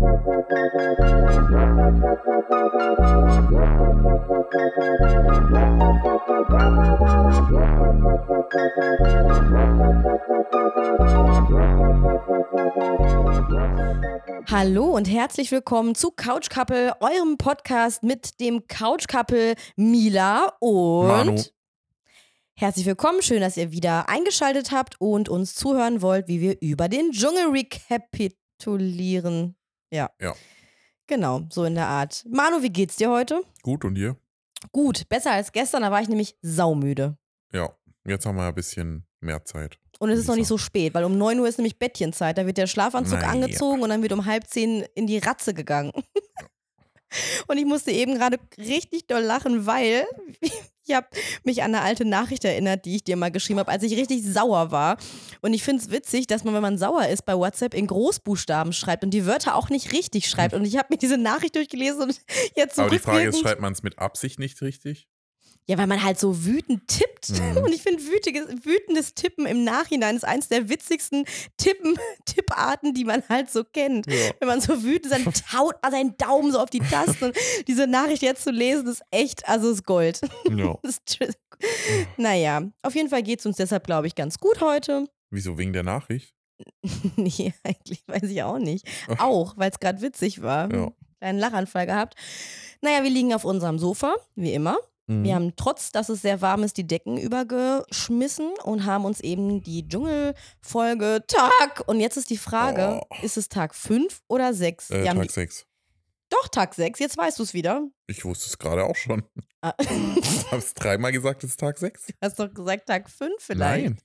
[0.00, 0.14] Hallo
[14.94, 21.42] und herzlich willkommen zu Couch Couple, eurem Podcast mit dem Couch Couple Mila und Manu.
[22.54, 23.20] herzlich willkommen.
[23.22, 27.48] Schön, dass ihr wieder eingeschaltet habt und uns zuhören wollt, wie wir über den Dschungel
[27.50, 29.57] rekapitulieren.
[29.90, 30.10] Ja.
[30.20, 30.34] Ja.
[31.06, 32.24] Genau, so in der Art.
[32.28, 33.42] Manu, wie geht's dir heute?
[33.62, 34.16] Gut, und dir?
[34.72, 37.16] Gut, besser als gestern, da war ich nämlich saumüde.
[37.52, 37.70] Ja,
[38.04, 39.78] jetzt haben wir ein bisschen mehr Zeit.
[40.00, 42.36] Und es ist noch ich nicht so spät, weil um 9 Uhr ist nämlich Bettchenzeit.
[42.38, 43.30] Da wird der Schlafanzug Naja.
[43.32, 45.92] angezogen und dann wird um halb zehn in die Ratze gegangen.
[47.46, 50.04] Und ich musste eben gerade richtig doll lachen, weil
[50.86, 51.06] ich habe
[51.44, 54.24] mich an eine alte Nachricht erinnert, die ich dir mal geschrieben habe, als ich richtig
[54.24, 54.96] sauer war.
[55.40, 58.72] Und ich finde es witzig, dass man, wenn man sauer ist, bei WhatsApp in Großbuchstaben
[58.72, 60.54] schreibt und die Wörter auch nicht richtig schreibt.
[60.54, 62.20] Und ich habe mir diese Nachricht durchgelesen und
[62.56, 65.08] jetzt so Aber die Frage ist, schreibt man es mit Absicht nicht richtig?
[65.68, 67.30] Ja, weil man halt so wütend tippt.
[67.30, 67.56] Mhm.
[67.64, 71.26] Und ich finde, wütendes Tippen im Nachhinein ist eins der witzigsten
[71.58, 74.06] Tippen, Tipparten, die man halt so kennt.
[74.10, 74.30] Ja.
[74.40, 77.26] Wenn man so wütend ist, dann taut man seinen Daumen so auf die Tasten.
[77.26, 77.36] Und
[77.68, 80.20] diese Nachricht jetzt zu lesen, ist echt, also ist Gold.
[80.50, 80.78] ja.
[80.82, 81.18] Ist
[82.16, 85.08] naja, auf jeden Fall geht es uns deshalb, glaube ich, ganz gut heute.
[85.30, 86.34] Wieso wegen der Nachricht?
[87.16, 88.86] nee, eigentlich weiß ich auch nicht.
[89.18, 90.72] Auch, weil es gerade witzig war.
[90.72, 90.92] Ja.
[91.18, 92.14] Kleinen Lachanfall gehabt.
[92.80, 94.78] Naja, wir liegen auf unserem Sofa, wie immer.
[95.08, 95.24] Mhm.
[95.24, 99.62] Wir haben trotz, dass es sehr warm ist, die Decken übergeschmissen und haben uns eben
[99.62, 101.82] die Dschungelfolge Tag.
[101.86, 103.14] Und jetzt ist die Frage: Oh.
[103.22, 104.90] Ist es Tag 5 oder 6?
[104.90, 105.66] äh, Tag die, 6.
[106.28, 107.82] doch Tag 6, jetzt weißt du es wieder.
[108.06, 109.22] Ich wusste es gerade auch schon.
[109.60, 112.06] Ah, Ich habe es dreimal gesagt, es ist Tag 6.
[112.06, 113.86] Du hast doch gesagt Tag 5 vielleicht.
[113.86, 113.98] Nein.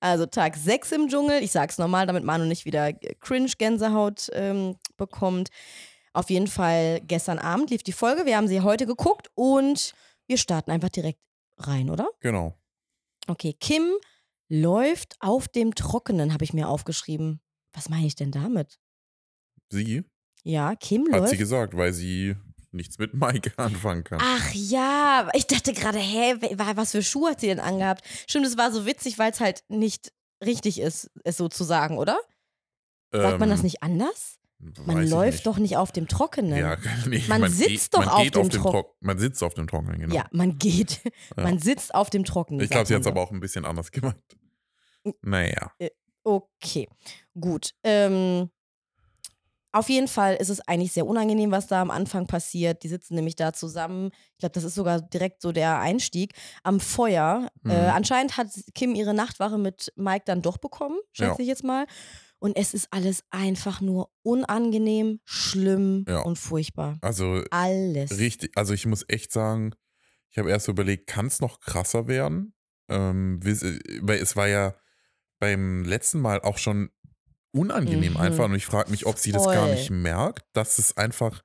[0.00, 1.42] Also Tag 6 im Dschungel.
[1.42, 5.48] Ich sag's nochmal, damit Manu nicht wieder Cringe-Gänsehaut ähm, bekommt.
[6.12, 8.26] Auf jeden Fall gestern Abend lief die Folge.
[8.26, 9.94] Wir haben sie heute geguckt und
[10.26, 11.20] wir starten einfach direkt
[11.58, 12.08] rein, oder?
[12.20, 12.56] Genau.
[13.26, 13.82] Okay, Kim
[14.48, 17.40] läuft auf dem Trockenen, habe ich mir aufgeschrieben.
[17.72, 18.78] Was meine ich denn damit?
[19.70, 20.04] Sie
[20.44, 21.30] Ja, Kim hat läuft.
[21.30, 22.36] sie gesagt, weil sie
[22.70, 24.18] nichts mit Mike anfangen kann.
[24.22, 28.04] Ach ja, ich dachte gerade, hä, wa- was für Schuhe hat sie denn angehabt?
[28.26, 30.12] Stimmt, es war so witzig, weil es halt nicht
[30.44, 32.18] richtig ist, es so zu sagen, oder?
[33.12, 34.38] Sagt man das Ähm, nicht anders?
[34.86, 36.56] Man weiß läuft doch nicht auf dem Trockenen.
[36.58, 36.76] Ja,
[37.08, 39.54] nee, Man geht- sitzt doch man auf geht dem dem Trock- Trock- Man sitzt auf
[39.54, 40.14] dem Trockenen, genau.
[40.14, 41.00] Ja, man geht.
[41.36, 41.42] Ja.
[41.44, 42.60] Man sitzt auf dem Trockenen.
[42.60, 44.16] Ich glaube, sie man hat es aber auch ein bisschen anders gemacht.
[45.22, 45.72] Naja.
[46.24, 46.88] Okay,
[47.38, 47.70] gut.
[47.82, 48.50] Ähm,
[49.74, 52.82] auf jeden Fall ist es eigentlich sehr unangenehm, was da am Anfang passiert.
[52.82, 54.10] Die sitzen nämlich da zusammen.
[54.32, 57.48] Ich glaube, das ist sogar direkt so der Einstieg am Feuer.
[57.62, 57.70] Mhm.
[57.70, 61.38] Äh, anscheinend hat Kim ihre Nachtwache mit Mike dann doch bekommen, schätze Ja.
[61.40, 61.86] ich jetzt mal.
[62.42, 66.22] Und es ist alles einfach nur unangenehm, schlimm Ja.
[66.22, 66.98] und furchtbar.
[67.00, 68.18] Also Alles.
[68.18, 69.74] Richtig, also ich muss echt sagen,
[70.28, 72.52] ich habe erst überlegt, kann es noch krasser werden?
[72.88, 74.74] Ähm, äh, es war ja
[75.38, 76.90] beim letzten Mal auch schon
[77.52, 78.18] unangenehm Mhm.
[78.18, 79.70] einfach und ich frage mich, ob sie das gar Voll.
[79.74, 81.44] nicht merkt, dass es einfach,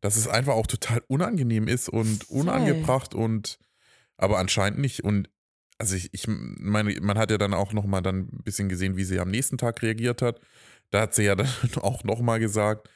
[0.00, 2.38] dass es einfach auch total unangenehm ist und Voll.
[2.40, 3.58] unangebracht und
[4.16, 5.28] aber anscheinend nicht und
[5.80, 9.04] also ich, ich meine, man hat ja dann auch nochmal dann ein bisschen gesehen, wie
[9.04, 10.40] sie am nächsten Tag reagiert hat.
[10.90, 11.48] Da hat sie ja dann
[11.80, 12.88] auch nochmal gesagt,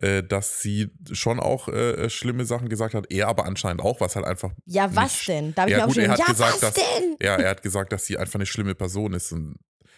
[0.00, 3.10] äh, dass sie schon auch äh, schlimme Sachen gesagt hat.
[3.10, 4.52] Er aber anscheinend auch, was halt einfach.
[4.66, 5.54] Ja, was nicht- denn?
[5.54, 7.16] Da habe ich Ja, mir gut, auch er schon hat ja, gesagt, was dass- denn?
[7.20, 9.32] Ja, er hat gesagt, dass sie einfach eine schlimme Person ist.
[9.32, 9.56] Und,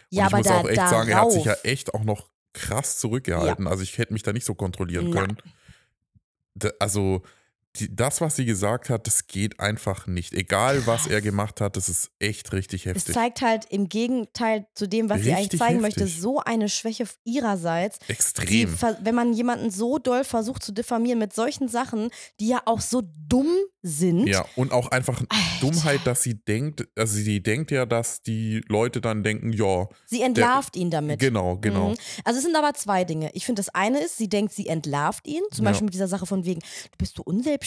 [0.08, 1.94] Ja, und ich aber muss da, auch echt sagen, er hat sich ja darauf- echt
[1.94, 3.66] auch noch krass zurückgehalten.
[3.68, 5.36] Also ich hätte mich da nicht so kontrollieren können.
[6.54, 7.22] Da- Also
[7.76, 10.32] die, das, was sie gesagt hat, das geht einfach nicht.
[10.32, 13.14] Egal, was er gemacht hat, das ist echt richtig Es heftig.
[13.14, 16.20] zeigt halt im Gegenteil zu dem, was sie eigentlich Richtig zeigen möchte, heftig.
[16.20, 18.00] so eine Schwäche ihrerseits.
[18.00, 18.68] Die, Extrem.
[18.76, 22.10] ver- wenn man jemanden so doll versucht zu diffamieren mit solchen Sachen,
[22.40, 24.26] die ja auch so dumm sind.
[24.26, 25.36] Ja, und auch einfach Alter.
[25.60, 30.20] Dummheit, dass sie denkt, also sie denkt ja, dass die Leute dann denken, ja, Sie
[30.22, 31.18] entlarvt ihn damit.
[31.20, 31.90] genau, genau.
[31.90, 31.96] Mhm.
[32.24, 33.30] Also es sind aber zwei Dinge.
[33.32, 35.42] Ich finde, das eine ist, sie denkt, sie entlarvt ihn.
[35.52, 35.70] Zum Ja.
[35.70, 37.59] Beispiel mit dieser Sache von wegen, du bist so unselbstständig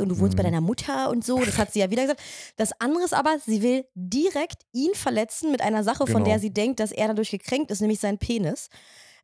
[0.00, 0.46] und du wohnst bei Mhm.
[0.48, 1.42] deiner Mutter und so.
[1.44, 2.22] Das hat sie ja wieder gesagt.
[2.56, 6.24] Das andere ist aber, sie will direkt ihn verletzen mit einer Sache, von Genau.
[6.26, 8.68] der sie denkt, dass er dadurch gekränkt ist, nämlich sein Penis.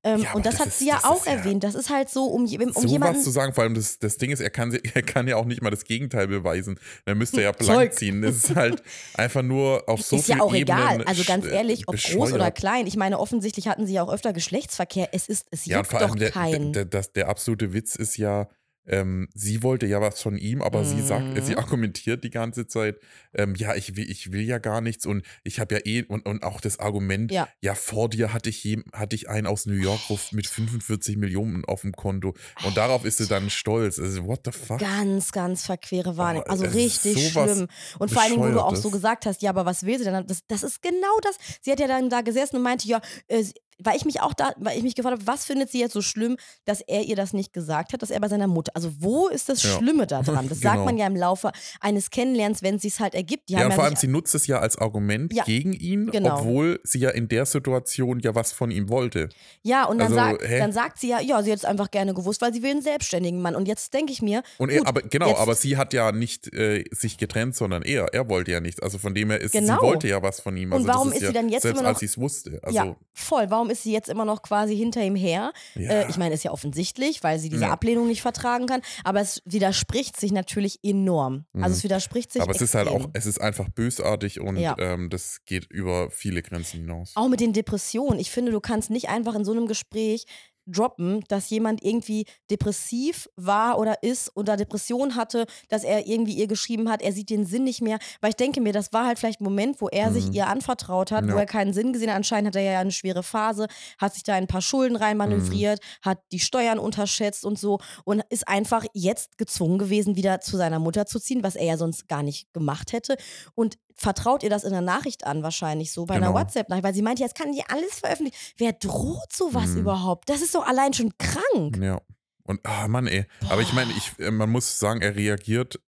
[0.05, 1.65] Ähm, Ja, und das, das hat ist- sie ja auch ja- erwähnt.
[1.65, 3.17] Das ist halt so, um, um so jemanden.
[3.17, 5.47] was zu sagen, vor allem das, das Ding ist, er kann, er kann ja auch
[5.47, 6.79] nicht mal das Gegenteil beweisen.
[7.07, 7.51] Er müsste ja
[7.89, 8.23] blank ziehen.
[8.23, 8.83] Das ist halt
[9.15, 10.95] einfach nur auf so ist ja auch egal.
[10.95, 12.33] Ebenen Also ganz ehrlich, ob groß bescheuert.
[12.35, 12.87] oder klein.
[12.87, 15.09] Ich meine, offensichtlich hatten sie ja auch öfter Geschlechtsverkehr.
[15.13, 16.73] Es ist, es Ja, juckt doch der, keinen.
[16.73, 18.49] der, der, der absolute Witz ist ja,
[18.87, 21.43] ähm, sie wollte ja was von ihm, aber sie sagt, Mhm.
[21.43, 22.99] sie argumentiert die ganze Zeit,
[23.35, 26.27] ähm, ja, ich will, ich will ja gar nichts und ich habe ja eh, und,
[26.27, 27.49] und auch das Argument, Ja.
[27.61, 30.01] ja, vor dir hatte ich, hatte ich einen aus New York
[30.33, 32.35] mit 45 Millionen auf dem Konto
[32.65, 33.99] und darauf ist sie dann stolz.
[33.99, 34.79] Also, what the fuck?
[34.79, 36.47] Ganz, ganz verquere Wahrnehmung.
[36.49, 37.69] Also richtig schlimm.
[37.99, 40.05] Und vor allen Dingen, wo du auch so gesagt hast, ja, aber was will sie
[40.05, 40.27] denn?
[40.27, 41.37] Das, das ist genau das.
[41.63, 43.45] Sie hat ja dann da gesessen und meinte, ja, äh,
[43.83, 46.03] weil ich mich auch da, weil ich mich gefragt habe, was findet sie jetzt so
[46.03, 48.73] schlimm, dass er ihr das nicht gesagt hat, dass er bei seiner Mutter.
[48.75, 49.71] Also wo ist das Ja.
[49.77, 50.27] Schlimme daran?
[50.49, 50.85] Das sagt Genau.
[50.87, 51.51] man ja im Laufe
[51.81, 53.49] eines Kennenlernens, wenn es sich halt ergibt.
[53.49, 55.73] Die Ja, haben und ja vor allem, sie nutzt es ja als Argument Ja, gegen
[55.73, 56.39] ihn, genau.
[56.39, 59.29] obwohl sie ja in der Situation ja was von ihm wollte.
[59.63, 62.15] ja, und dann, also, sagt, dann sagt sie ja, ja, sie hat es einfach gerne
[62.15, 63.55] gewusst, weil sie will einen selbstständigen Mann.
[63.57, 66.13] Und jetzt denke ich mir, Und er, gut, aber genau, jetzt, aber sie hat ja
[66.13, 68.07] nicht äh, sich getrennt, sondern er.
[68.15, 68.81] Er wollte ja nichts.
[68.81, 69.77] Also von dem her ist Genau.
[69.81, 70.71] sie wollte ja was von ihm.
[70.73, 72.19] Und Also warum das ist ja, sie dann jetzt selbst immer noch- als sie es
[72.19, 72.61] wusste.
[72.63, 73.47] Also ja, voll.
[73.49, 75.53] Warum ist sie jetzt immer noch quasi hinter ihm her?
[75.75, 75.91] Ja.
[75.91, 77.71] Äh, ich meine, ist ja offensichtlich, weil sie diese Ja.
[77.73, 78.83] Ablehnung nicht vertragen kann.
[79.05, 81.47] Aber es widerspricht sich natürlich enorm.
[81.55, 82.45] Also es widerspricht sich Mhm.
[82.49, 83.07] aber es ist halt extrem.
[83.07, 84.77] auch, es ist einfach bösartig und Ja.
[84.79, 87.13] ähm, das geht über viele Grenzen hinaus.
[87.15, 88.19] Auch mit den Depressionen.
[88.19, 90.25] Ich finde, du kannst nicht einfach in so einem Gespräch
[90.67, 96.47] droppen, dass jemand irgendwie depressiv war oder ist oder Depression hatte, dass er irgendwie ihr
[96.47, 97.99] geschrieben hat, er sieht den Sinn nicht mehr.
[98.21, 101.11] Weil ich denke mir, das war halt vielleicht ein Moment, wo er sich ihr anvertraut
[101.13, 101.35] hat, wo Mhm.
[101.35, 101.41] Ja.
[101.41, 102.17] er keinen Sinn gesehen hat.
[102.17, 103.67] Anscheinend hat er ja eine schwere Phase,
[103.99, 106.09] hat sich da in ein paar Schulden reinmanövriert, Mhm.
[106.09, 110.79] hat die Steuern unterschätzt und so und ist einfach jetzt gezwungen gewesen, wieder zu seiner
[110.79, 113.17] Mutter zu ziehen, was er ja sonst gar nicht gemacht hätte.
[113.55, 116.39] Und vertraut ihr das in der Nachricht an, wahrscheinlich so, bei einer Genau.
[116.39, 118.37] WhatsApp-Nachricht, weil sie meinte, jetzt kann die alles veröffentlichen.
[118.59, 119.79] Wer droht sowas Mhm.
[119.81, 120.29] überhaupt?
[120.29, 121.79] Das ist doch allein schon krank.
[121.81, 122.01] Ja.
[122.45, 123.27] Und, ah Mann, ey.
[123.49, 125.81] Aber ich meine, ich, äh, man muss sagen, er reagiert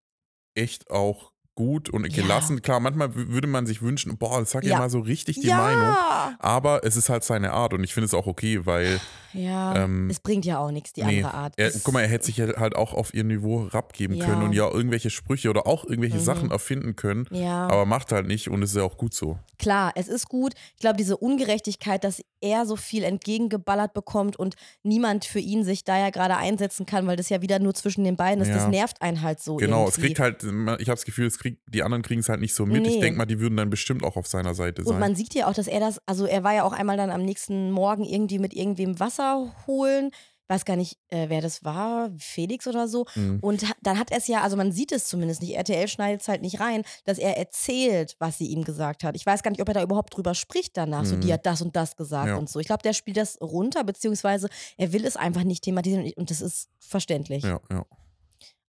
[0.54, 2.22] echt auch gut und Ja.
[2.22, 2.62] gelassen.
[2.62, 4.78] Klar, manchmal würde man sich wünschen, boah, sag ja Ja.
[4.78, 5.96] mal so richtig die ja, Meinung.
[6.38, 9.00] Aber es ist halt seine Art und ich finde es auch okay, weil
[9.34, 11.54] ja, Ähm, es bringt ja auch nichts, die Nee, andere Art.
[11.56, 14.24] Er, Es- guck mal, er hätte sich ja halt auch auf ihr Niveau rabgeben Ja.
[14.24, 16.22] können und ja irgendwelche Sprüche oder auch irgendwelche Mhm.
[16.22, 17.66] Sachen erfinden können, ja.
[17.66, 19.38] aber macht halt nicht und ist ja auch gut so.
[19.58, 20.54] Klar, es ist gut.
[20.76, 25.84] Ich glaube, diese Ungerechtigkeit, dass er so viel entgegengeballert bekommt und niemand für ihn sich
[25.84, 28.62] da ja gerade einsetzen kann, weil das ja wieder nur zwischen den beiden ist, das
[28.62, 28.68] Ja.
[28.68, 29.56] nervt einen halt so.
[29.56, 29.90] Genau, irgendwie.
[29.90, 30.48] es kriegt halt, ich
[30.88, 32.86] habe das Gefühl, es kriegt, die anderen kriegen es halt nicht so mit.
[32.86, 33.00] Ich Nee.
[33.00, 35.00] denke mal, die würden dann bestimmt auch auf seiner Seite Und sein.
[35.00, 37.24] man sieht ja auch, dass er das, also er war ja auch einmal dann am
[37.24, 40.10] nächsten Morgen irgendwie mit irgendwem Wasser holen.
[40.50, 43.04] Weiß gar nicht, äh, wer das war, Felix oder so.
[43.14, 43.38] Mhm.
[43.42, 46.28] Und dann hat er es ja, also man sieht es zumindest nicht, RTL schneidet es
[46.28, 49.14] halt nicht rein, dass er erzählt, was sie ihm gesagt hat.
[49.14, 51.20] Ich weiß gar nicht, ob er da überhaupt drüber spricht danach, so Mhm.
[51.20, 52.36] die hat das und das gesagt Ja.
[52.36, 52.60] und so.
[52.60, 54.48] Ich glaube, der spielt das runter, beziehungsweise
[54.78, 57.44] er will es einfach nicht thematisieren und das ist verständlich.
[57.44, 57.84] Ja, ja.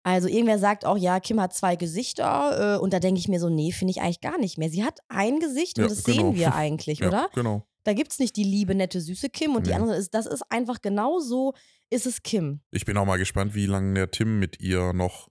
[0.03, 3.39] Also irgendwer sagt auch, ja, Kim hat zwei Gesichter äh, und da denke ich mir
[3.39, 4.69] so, nee, finde ich eigentlich gar nicht mehr.
[4.69, 6.17] Sie hat ein Gesicht Ja, und das genau.
[6.17, 7.29] sehen wir eigentlich, ja, oder?
[7.35, 7.63] Genau.
[7.83, 9.75] Da gibt es nicht die liebe, nette, süße Kim und die Nee.
[9.77, 11.53] andere ist, das ist einfach genau so,
[11.89, 12.61] ist es Kim.
[12.71, 15.27] Ich bin auch mal gespannt, wie lange der Tim mit ihr noch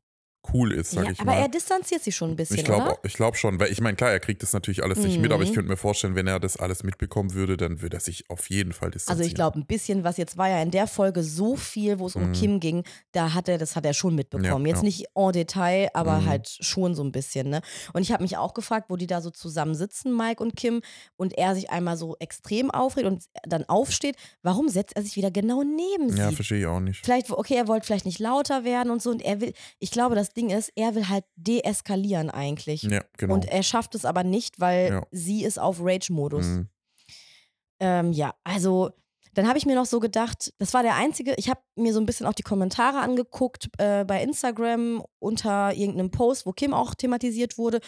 [0.53, 1.41] cool ist, sag Ja, ich aber mal.
[1.41, 2.99] er distanziert sich schon ein bisschen, Ich glaube oder?
[3.03, 5.43] ich glaub schon, weil ich meine, klar, er kriegt das natürlich alles nicht mit, aber
[5.43, 5.55] ich Mhm.
[5.55, 8.73] könnte mir vorstellen, wenn er das alles mitbekommen würde, dann würde er sich auf jeden
[8.73, 9.19] Fall distanzieren.
[9.21, 12.07] Also ich glaube, ein bisschen, was jetzt war ja in der Folge so viel, wo
[12.07, 12.33] es um Mhm.
[12.33, 14.65] Kim ging, da hat er, das hat er schon mitbekommen.
[14.67, 14.85] Ja, jetzt ja.
[14.85, 16.27] nicht en Detail, aber Mhm.
[16.27, 17.61] halt schon so ein bisschen, ne?
[17.93, 20.81] Und ich habe mich auch gefragt, wo die da so zusammen sitzen, Mike und Kim,
[21.17, 25.31] und er sich einmal so extrem aufregt und dann aufsteht, warum setzt er sich wieder
[25.31, 26.19] genau neben sie?
[26.19, 27.05] Ja, verstehe ich auch nicht.
[27.05, 29.11] Vielleicht, okay, er wollte vielleicht nicht lauter werden und so.
[29.11, 32.83] Und er will, ich glaube, das Ding ist, er will halt deeskalieren eigentlich.
[32.85, 33.35] Ja, genau.
[33.35, 35.07] Und er schafft es aber nicht, weil Ja.
[35.11, 36.47] sie ist auf Rage-Modus.
[36.47, 36.69] Mhm.
[37.81, 38.91] Ähm, ja, also
[39.35, 42.01] dann habe ich mir noch so gedacht, das war der einzige, ich habe mir so
[42.01, 46.95] ein bisschen auch die Kommentare angeguckt äh, bei Instagram unter irgendeinem Post, wo Kim auch
[46.95, 47.81] thematisiert wurde.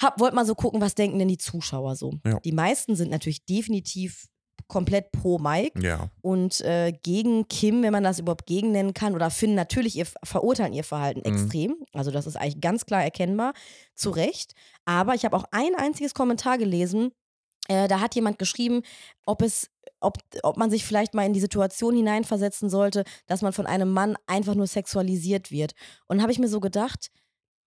[0.00, 2.14] Hab, wollte mal so gucken, was denken denn die Zuschauer so.
[2.26, 2.40] Ja.
[2.40, 4.26] Die meisten sind natürlich definitiv
[4.72, 9.14] komplett pro Mike Ja, und äh, gegen Kim, wenn man das überhaupt gegen nennen kann,
[9.14, 11.34] oder finden natürlich ihr, verurteilen ihr Verhalten Mhm.
[11.36, 11.76] extrem.
[11.92, 13.52] Also das ist eigentlich ganz klar erkennbar,
[13.94, 14.54] zu Recht.
[14.86, 17.12] Aber ich habe auch ein einziges Kommentar gelesen,
[17.68, 18.82] äh, da hat jemand geschrieben,
[19.26, 19.68] ob es,
[20.00, 23.92] ob, ob man sich vielleicht mal in die Situation hineinversetzen sollte, dass man von einem
[23.92, 25.72] Mann einfach nur sexualisiert wird.
[26.08, 27.10] Und habe ich mir so gedacht,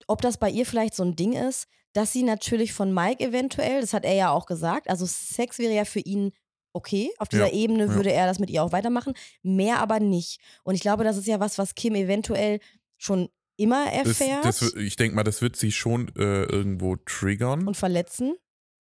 [0.08, 3.80] ob das bei ihr vielleicht so ein Ding ist, dass sie natürlich von Mike eventuell,
[3.80, 6.32] das hat er ja auch gesagt, also Sex wäre ja für ihn
[6.76, 7.96] okay, auf dieser Ja, Ebene ja.
[7.96, 10.40] würde er das mit ihr auch weitermachen, mehr aber nicht.
[10.64, 12.60] Und ich glaube, das ist ja was, was Kim eventuell
[12.98, 17.68] schon immer das, erfährt das, ich denke mal, das wird sie schon äh, irgendwo triggern.
[17.68, 18.36] und verletzen.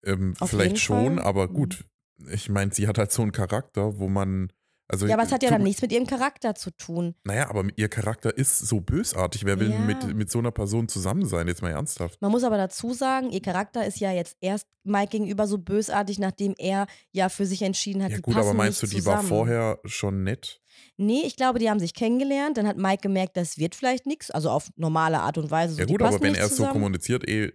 [0.05, 1.25] Ähm, vielleicht schon, Fall.
[1.25, 1.53] aber Mhm.
[1.53, 1.83] gut.
[2.31, 4.51] Ich meine, sie hat halt so einen Charakter, wo man.
[4.91, 7.13] Also, Ja, aber es hat ja dann nichts mit ihrem Charakter zu tun.
[7.23, 9.45] Naja, aber ihr Charakter ist so bösartig.
[9.45, 9.79] Wer will Ja.
[9.79, 11.47] mit, mit so einer Person zusammen sein?
[11.47, 12.19] Jetzt mal ernsthaft.
[12.21, 16.17] Man muss aber dazu sagen, ihr Charakter ist ja jetzt erst Mike gegenüber so bösartig,
[16.17, 19.17] nachdem er ja für sich entschieden hat, Ja, sie gut, aber meinst du, die zusammen.
[19.17, 20.59] war vorher schon nett?
[20.97, 22.57] Nee, ich glaube, die haben sich kennengelernt.
[22.57, 24.31] Dann hat Mike gemerkt, das wird vielleicht nichts.
[24.31, 25.73] Also auf normale Art und Weise.
[25.75, 27.51] So, Ja die gut, aber wenn er es so kommuniziert, eh,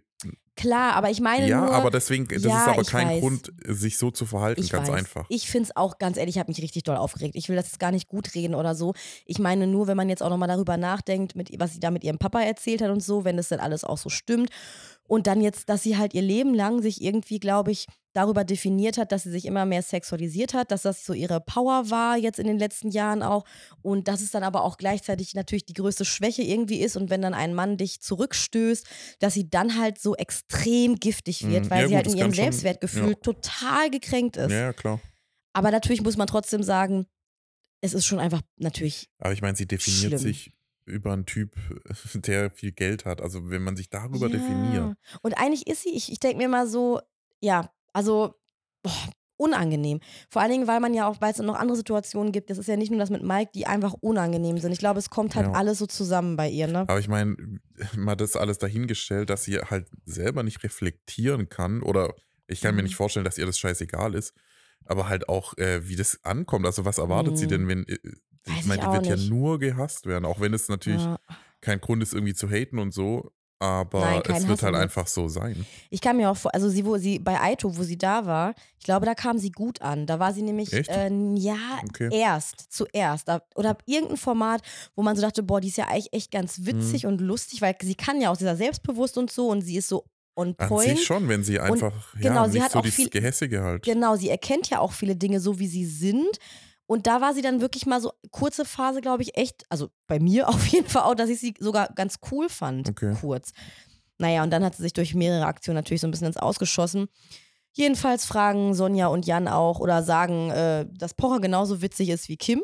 [0.56, 1.72] Klar, aber ich meine ja, nur.
[1.74, 3.20] aber deswegen, das Ja, ist aber kein weiß.
[3.20, 4.94] Grund, sich so zu verhalten, ich ganz weiß.
[4.94, 5.26] einfach.
[5.28, 7.34] Ich finde es auch ganz ehrlich, ich habe mich richtig doll aufgeregt.
[7.34, 8.94] Ich will das jetzt gar nicht gut reden oder so.
[9.26, 12.04] Ich meine nur, wenn man jetzt auch nochmal darüber nachdenkt, mit, was sie da mit
[12.04, 14.50] ihrem Papa erzählt hat und so, wenn das dann alles auch so stimmt.
[15.06, 18.96] Und dann jetzt, dass sie halt ihr Leben lang sich irgendwie, glaube ich, darüber definiert
[18.96, 22.38] hat, dass sie sich immer mehr sexualisiert hat, dass das so ihre Power war jetzt
[22.38, 23.44] in den letzten Jahren auch.
[23.82, 26.96] Und dass es dann aber auch gleichzeitig natürlich die größte Schwäche irgendwie ist.
[26.96, 28.86] Und wenn dann ein Mann dich zurückstößt,
[29.18, 31.70] dass sie dann halt so extrem giftig wird, Mhm.
[31.70, 33.14] weil Ja, sie gut, halt in ihrem Selbstwertgefühl ja.
[33.14, 34.52] total gekränkt ist.
[34.52, 35.00] Ja, ja, klar.
[35.52, 37.06] Aber natürlich muss man trotzdem sagen,
[37.80, 39.08] es ist schon einfach natürlich.
[39.18, 40.18] Aber ich meine, sie definiert Schlimm.
[40.18, 40.50] sich
[40.86, 41.54] über einen Typ,
[42.14, 43.20] der viel Geld hat.
[43.20, 44.32] Also wenn man sich darüber ja.
[44.32, 44.96] definiert.
[45.22, 47.00] Und eigentlich ist sie, ich, ich denke mir mal so,
[47.40, 48.34] ja, also
[48.82, 48.92] boah,
[49.36, 50.00] unangenehm.
[50.30, 52.50] Vor allen Dingen, weil man ja auch, weil es noch andere Situationen gibt.
[52.50, 54.72] Das ist ja nicht nur das mit Mike, die einfach unangenehm sind.
[54.72, 55.52] Ich glaube, es kommt halt Ja.
[55.52, 56.80] alles so zusammen bei ihr, ne?
[56.80, 57.36] Aber ich meine,
[57.96, 62.14] mal das alles dahingestellt, dass sie halt selber nicht reflektieren kann oder
[62.46, 62.86] ich kann mir Mhm.
[62.88, 64.34] nicht vorstellen, dass ihr das scheißegal ist,
[64.84, 66.66] aber halt auch, äh, wie das ankommt.
[66.66, 67.50] Also was erwartet sie Mhm.
[67.50, 67.98] denn, wenn, äh,
[68.46, 69.30] Weiß ich meine, die wird ja nicht.
[69.30, 71.18] nur gehasst werden, auch wenn es natürlich Ja.
[71.60, 74.80] kein Grund ist, irgendwie zu haten und so, aber Nein, es wird Hass halt und-
[74.80, 75.64] einfach so sein.
[75.88, 78.54] Ich kann mir auch vor, also sie, wo sie bei Aito, wo sie da war,
[78.78, 80.04] ich glaube, da kam sie gut an.
[80.06, 81.56] Da war sie nämlich, äh, ja,
[81.88, 82.10] Okay.
[82.12, 83.28] erst, zuerst.
[83.28, 84.60] Da, oder irgendein Format,
[84.94, 86.66] wo man so dachte, boah, die ist ja eigentlich echt ganz Mhm.
[86.66, 89.62] witzig und lustig, weil sie kann ja auch, sie ist ja selbstbewusst und so und
[89.62, 90.04] sie ist so
[90.36, 90.88] on An point.
[90.98, 93.84] sich schon, wenn sie einfach, genau, ja, sie nicht hat so auch viel- Gehässige halt.
[93.84, 96.38] Genau, sie erkennt ja auch viele Dinge so, wie sie sind.
[96.86, 100.18] Und da war sie dann wirklich mal so, kurze Phase, glaube ich, echt, also bei
[100.20, 103.14] mir auf jeden Fall auch, dass ich sie sogar ganz cool fand, Okay.
[103.20, 103.52] kurz.
[104.18, 107.08] Naja, und dann hat sie sich durch mehrere Aktionen natürlich so ein bisschen ins Ausgeschossen.
[107.72, 112.36] Jedenfalls fragen Sonja und Jan auch oder sagen, äh, dass Pocher genauso witzig ist wie
[112.36, 112.62] Kim.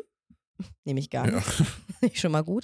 [0.85, 1.35] Nehme ich gar Ja.
[1.35, 1.45] nicht.
[1.99, 2.63] Finde ich schon mal gut.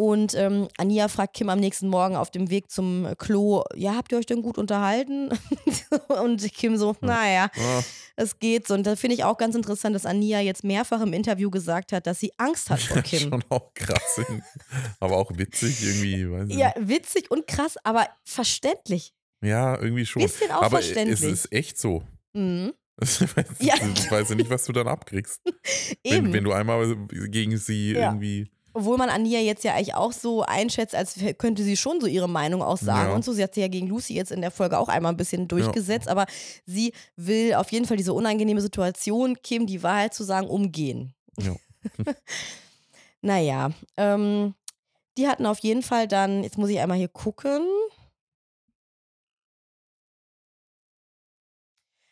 [0.00, 4.12] Und ähm, Ania fragt Kim am nächsten Morgen auf dem Weg zum Klo, ja, habt
[4.12, 5.28] ihr euch denn gut unterhalten?
[6.22, 7.82] und Kim so, naja, Ah,
[8.16, 8.72] es geht so.
[8.72, 12.06] Und da finde ich auch ganz interessant, dass Ania jetzt mehrfach im Interview gesagt hat,
[12.06, 13.18] dass sie Angst hat vor ja, Kim.
[13.28, 14.22] schon auch krass.
[15.00, 19.12] aber auch witzig irgendwie, weiß ich Ja, witzig und krass, aber verständlich.
[19.44, 20.22] Ja, irgendwie schon.
[20.22, 21.22] Bisschen auch aber es verständlich.
[21.30, 22.02] ist echt so.
[22.32, 22.72] Mhm.
[23.02, 23.74] Ich weiß, Ja.
[23.94, 25.40] ich weiß ja nicht, was du dann abkriegst.
[26.04, 26.26] Eben.
[26.28, 28.10] Wenn, wenn du einmal gegen sie Ja.
[28.12, 28.50] irgendwie.
[28.72, 32.28] Obwohl man Ania jetzt ja eigentlich auch so einschätzt, als könnte sie schon so ihre
[32.28, 33.14] Meinung auch sagen Ja.
[33.14, 33.32] und so.
[33.32, 36.08] Sie hat sie ja gegen Lucy jetzt in der Folge auch einmal ein bisschen durchgesetzt,
[36.08, 36.26] aber
[36.66, 41.14] sie will auf jeden Fall diese unangenehme Situation, Kim die Wahrheit zu sagen, umgehen.
[41.38, 41.54] Ja.
[43.22, 44.54] Naja, ähm,
[45.18, 47.60] die hatten auf jeden Fall dann, jetzt muss ich einmal hier gucken.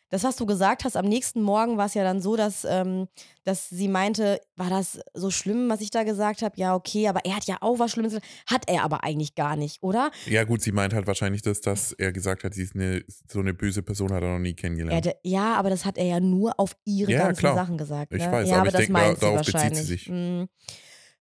[0.09, 3.07] Das, was du gesagt hast, am nächsten Morgen war es ja dann so, dass, ähm,
[3.43, 6.55] dass sie meinte, war das so schlimm, was ich da gesagt habe?
[6.57, 8.27] Ja, okay, aber er hat ja auch was Schlimmes gesagt.
[8.47, 10.09] Hat er aber eigentlich gar nicht, oder?
[10.25, 13.39] Ja, gut, sie meint halt wahrscheinlich, dass, dass er gesagt hat, sie ist eine, so
[13.39, 15.05] eine böse Person, hat er noch nie Er kennengelernt.
[15.05, 17.55] hatte, ja, aber das hat er ja nur auf ihre Ja, ganzen klar.
[17.55, 18.11] Sachen gesagt.
[18.13, 18.31] Ich ne?
[18.31, 19.85] weiß, ja, aber aber ich das denk, da- meint sie darauf bezieht sie wahrscheinlich.
[19.87, 20.09] sich.
[20.09, 20.43] Mm.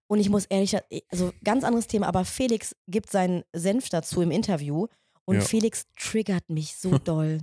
[0.07, 0.75] Und ich muss ehrlich,
[1.11, 4.87] also ganz anderes Thema, aber Felix gibt seinen Senf dazu im Interview
[5.27, 5.41] und Ja.
[5.43, 7.39] Felix triggert mich so doll.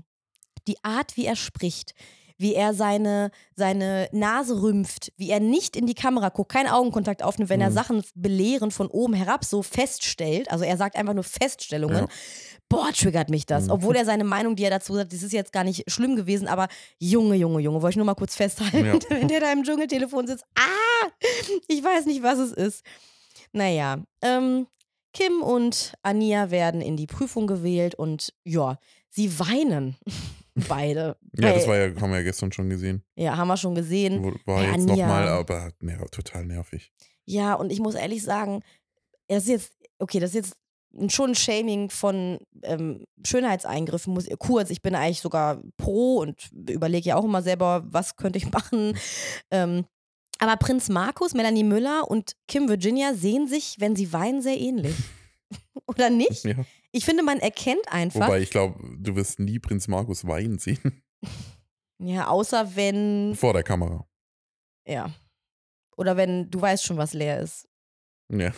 [0.67, 1.93] Die Art, wie er spricht,
[2.37, 7.23] wie er seine, seine Nase rümpft, wie er nicht in die Kamera guckt, keinen Augenkontakt
[7.23, 7.73] aufnimmt, wenn er Mhm.
[7.75, 10.51] Sachen belehrend von oben herab so feststellt.
[10.51, 11.97] Also er sagt einfach nur Feststellungen.
[12.03, 12.07] Ja.
[12.67, 13.65] Boah, triggert mich das.
[13.65, 13.71] Mhm.
[13.71, 16.47] Obwohl er seine Meinung, die er dazu sagt, das ist jetzt gar nicht schlimm gewesen,
[16.49, 16.67] aber
[16.99, 18.93] Junge, Junge, Junge, wollte ich nur mal kurz festhalten, Ja.
[19.09, 20.43] wenn der da im Dschungeltelefon sitzt.
[20.57, 21.07] Ah,
[21.69, 22.83] ich weiß nicht, was es ist.
[23.53, 24.67] Naja, ähm,
[25.13, 28.77] Kim und Ania werden in die Prüfung gewählt und ja,
[29.09, 29.95] sie weinen.
[30.67, 31.17] Beide.
[31.37, 33.03] Ja, das war ja, haben wir ja gestern schon gesehen.
[33.15, 34.23] ja, haben wir schon gesehen.
[34.45, 36.93] War Ja, jetzt nochmal, aber ner total nervig.
[37.25, 38.61] Ja, und ich muss ehrlich sagen,
[39.27, 44.13] es ist jetzt, okay, das ist jetzt schon ein Shaming von ähm, Schönheitseingriffen.
[44.13, 48.37] Muss, kurz, ich bin eigentlich sogar pro und überlege ja auch immer selber, was könnte
[48.37, 48.97] ich machen.
[49.51, 49.85] Ähm,
[50.39, 54.95] aber Prinz Markus, Melanie Müller und Kim Virginia sehen sich, wenn sie weinen, sehr ähnlich.
[55.87, 56.45] Oder nicht?
[56.45, 56.55] Ja.
[56.95, 58.21] Ich finde, man erkennt einfach.
[58.21, 61.03] Wobei ich glaube, du wirst nie Prinz Markus weinen sehen.
[61.99, 64.07] ja, außer wenn, Vor der Kamera.
[64.87, 65.13] ja.
[65.97, 67.67] Oder wenn du weißt schon, was leer ist.
[68.31, 68.51] Ja.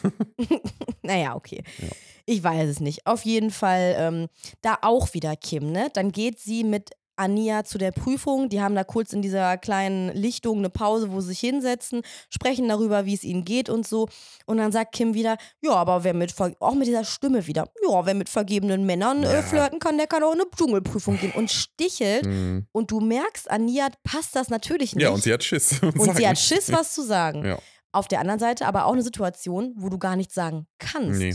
[1.02, 1.62] naja, okay.
[1.80, 1.90] Ja.
[2.26, 3.06] Ich weiß es nicht.
[3.06, 4.28] Auf jeden Fall ähm,
[4.62, 5.90] da auch wieder Kim, ne?
[5.94, 8.48] Dann geht sie mit Ania zu der Prüfung.
[8.50, 12.68] Die haben da kurz in dieser kleinen Lichtung eine Pause, wo sie sich hinsetzen, sprechen
[12.70, 14.08] darüber, wie es ihnen geht und so.
[14.46, 18.06] Und dann sagt Kim wieder, ja, aber wer mit, auch mit dieser Stimme wieder, ja,
[18.06, 19.34] wer mit vergebenen Männern Ja.
[19.40, 21.32] äh, flirten kann, der kann auch in eine Dschungelprüfung gehen.
[21.34, 22.26] Und stichelt.
[22.26, 22.68] Mhm.
[22.72, 25.04] Und du merkst, Ania passt das natürlich nicht.
[25.04, 25.82] Ja, und sie hat Schiss.
[25.82, 27.44] Und sie hat Schiss, was zu sagen.
[27.46, 27.60] Ja.
[27.92, 31.20] Auf der anderen Seite aber auch eine Situation, wo du gar nichts sagen kannst.
[31.20, 31.34] Nee.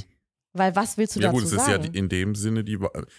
[0.55, 1.95] Weil was willst du Ja dazu gut, es ist ja sagen?
[1.95, 2.79] in dem Sinne die,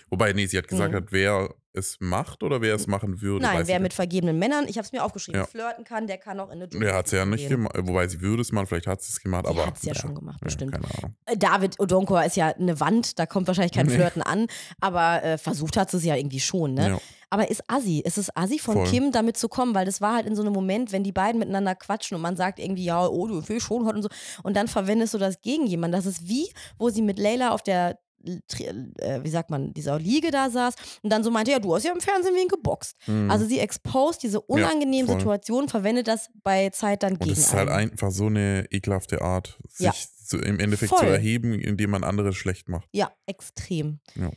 [0.09, 0.97] wobei, nee, sie hat gesagt, Mhm.
[0.97, 3.43] hat, wer es macht oder wer es machen würde.
[3.45, 5.47] Nein, wer mit vergebenen Männern, ich habe es mir aufgeschrieben, Ja.
[5.47, 6.81] flirten kann, der kann auch in eine nicht.
[6.81, 9.19] Der hat es ja nicht gemacht, wobei sie würde es machen, vielleicht hat sie es
[9.21, 9.65] gemacht, aber.
[9.67, 10.71] hat's ja schon gemacht, ja, bestimmt.
[10.73, 11.15] Keine Ahnung.
[11.25, 13.95] Äh, David Odonkor ist ja eine Wand, da kommt wahrscheinlich kein Nee.
[13.95, 14.47] Flirten an,
[14.79, 16.89] aber äh, versucht hat sie es ja irgendwie schon, ne?
[16.89, 16.97] Ja.
[17.29, 18.87] Aber ist Assi, ist es Assi von Voll.
[18.87, 21.39] Kim, damit zu kommen, weil das war halt in so einem Moment, wenn die beiden
[21.39, 24.09] miteinander quatschen und man sagt irgendwie, ja, oh, du fühlst schon hot und so,
[24.43, 25.93] und dann verwendest du das gegen jemanden.
[25.97, 30.49] Das ist wie, wo sie mit Leila auf der, wie sagt man, dieser Liege da
[30.49, 32.95] saß und dann so meinte, ja, du hast ja im Fernsehen wen geboxt.
[33.07, 33.29] Mhm.
[33.29, 35.19] Also sie exposed diese unangenehmen voll.
[35.19, 37.91] Situationen, verwendet das bei Zeit dann Und gegen es ist halt einen.
[37.91, 39.93] einfach so eine ekelhafte Art, sich Ja.
[40.25, 40.99] zu, im Endeffekt Voll.
[40.99, 42.87] zu erheben, indem man andere schlecht macht.
[42.93, 43.99] Ja, extrem.
[44.15, 44.31] Ja.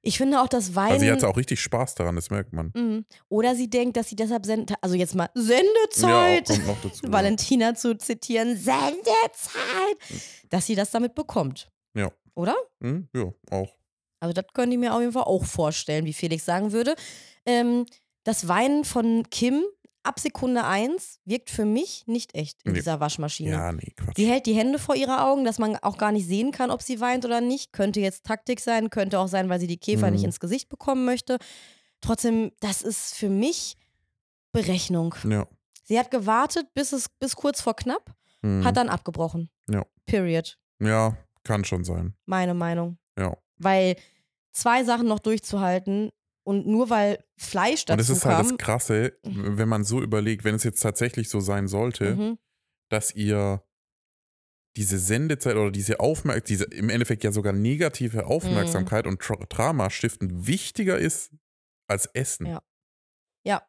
[0.00, 0.92] Ich finde auch das Weinen.
[0.92, 2.70] Also sie hat auch richtig Spaß daran, das merkt man.
[2.74, 3.04] Mhm.
[3.28, 7.00] Oder sie denkt, dass sie deshalb sendet, also jetzt mal Ja, Sendezeit, noch dazu.
[7.12, 9.96] Valentina zu zitieren, Sendezeit,
[10.50, 11.70] dass sie das damit bekommt.
[11.94, 12.10] Ja.
[12.38, 12.56] Oder?
[12.80, 13.08] Hm?
[13.14, 13.74] Ja, auch.
[14.20, 16.94] Also das können die mir auf jeden Fall auch vorstellen, wie Felix sagen würde.
[17.46, 17.84] Ähm,
[18.24, 19.64] das Weinen von Kim
[20.04, 22.78] ab Sekunde 1 wirkt für mich nicht echt in Nee.
[22.78, 23.50] dieser Waschmaschine.
[23.50, 24.16] Ja, nee, Quatsch.
[24.16, 26.80] Sie hält die Hände vor ihre Augen, dass man auch gar nicht sehen kann, ob
[26.82, 27.72] sie weint oder nicht.
[27.72, 30.12] Könnte jetzt Taktik sein, könnte auch sein, weil sie die Käfer Mhm.
[30.14, 31.38] nicht ins Gesicht bekommen möchte.
[32.00, 33.76] Trotzdem, das ist für mich
[34.52, 35.14] Berechnung.
[35.28, 35.46] ja.
[35.84, 38.62] Sie hat gewartet, bis es bis kurz vor knapp, Hm.
[38.64, 39.50] hat dann abgebrochen.
[39.70, 39.84] Ja.
[40.06, 40.58] Period.
[40.80, 41.16] ja,
[41.48, 42.14] kann schon sein.
[42.26, 42.98] Meine Meinung.
[43.18, 43.36] Ja.
[43.56, 43.96] Weil
[44.52, 46.10] zwei Sachen noch durchzuhalten
[46.44, 48.36] und nur weil Fleisch dazu Und es ist kam.
[48.36, 52.38] halt das Krasse, wenn man so überlegt, wenn es jetzt tatsächlich so sein sollte, mhm.
[52.90, 53.64] dass ihr
[54.76, 59.12] diese Sendezeit oder diese Aufmerksamkeit, diese im Endeffekt ja sogar negative Aufmerksamkeit Mhm.
[59.12, 61.32] und Tra Drama stiften wichtiger ist
[61.88, 62.46] als Essen.
[62.46, 62.62] Ja.
[63.44, 63.62] Ja.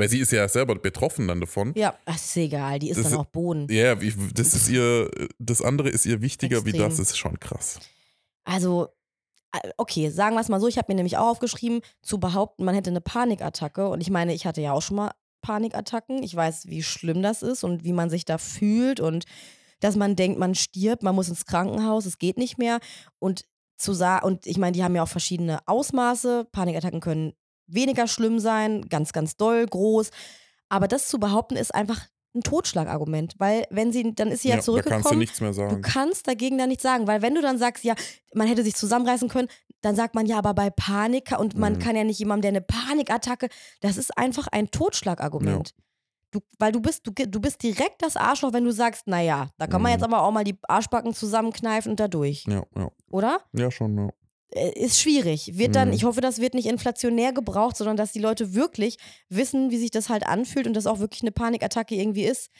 [0.00, 1.72] Weil sie ist ja selber betroffen dann davon.
[1.76, 3.66] Ja, ach, ist egal, die ist Das dann auch Boden.
[3.70, 6.88] Ja, wie- das ist ihr, das andere ist ihr wichtiger wie Extrem.
[6.88, 7.78] das, ist schon krass.
[8.44, 8.88] Also,
[9.52, 12.64] äh, okay, sagen wir es mal so, ich habe mir nämlich auch aufgeschrieben, zu behaupten,
[12.64, 13.88] man hätte eine Panikattacke.
[13.88, 15.10] Und ich meine, ich hatte ja auch schon mal
[15.42, 16.22] Panikattacken.
[16.22, 19.24] Ich weiß, wie schlimm das ist und wie man sich da fühlt und
[19.80, 22.80] dass man denkt, man stirbt, man muss ins Krankenhaus, es geht nicht mehr.
[23.18, 23.44] Und
[23.78, 26.46] zu sagen, und ich meine, die haben ja auch verschiedene Ausmaße.
[26.52, 27.32] Panikattacken können
[27.72, 30.10] weniger schlimm sein, ganz, ganz doll, groß.
[30.68, 32.00] Aber das zu behaupten, ist einfach
[32.34, 35.02] ein Totschlagargument, weil wenn sie, dann ist sie ja, da zurückgekommen.
[35.02, 35.82] kannst du nichts mehr Du sagen.
[35.82, 37.94] kannst dagegen da nichts sagen, weil wenn du dann sagst, ja,
[38.34, 39.48] man hätte sich zusammenreißen können,
[39.80, 41.78] dann sagt man ja, aber bei Panik und man Mhm.
[41.80, 43.48] kann ja nicht jemandem, der eine Panikattacke,
[43.80, 45.74] das ist einfach ein Totschlagargument.
[46.32, 49.66] Du, weil du bist, du, du bist direkt das Arschloch, wenn du sagst, naja, da
[49.66, 49.94] kann man Mhm.
[49.94, 52.90] jetzt aber auch mal die Arschbacken zusammenkneifen und da durch, Ja, ja.
[53.10, 53.40] oder?
[53.52, 54.08] Ja, schon, ja.
[54.52, 55.58] Äh, Ist schwierig.
[55.58, 55.94] Wird dann, Mhm.
[55.94, 58.96] ich hoffe, das wird nicht inflationär gebraucht, sondern dass die Leute wirklich
[59.28, 62.50] wissen, wie sich das halt anfühlt und das auch wirklich eine Panikattacke irgendwie ist.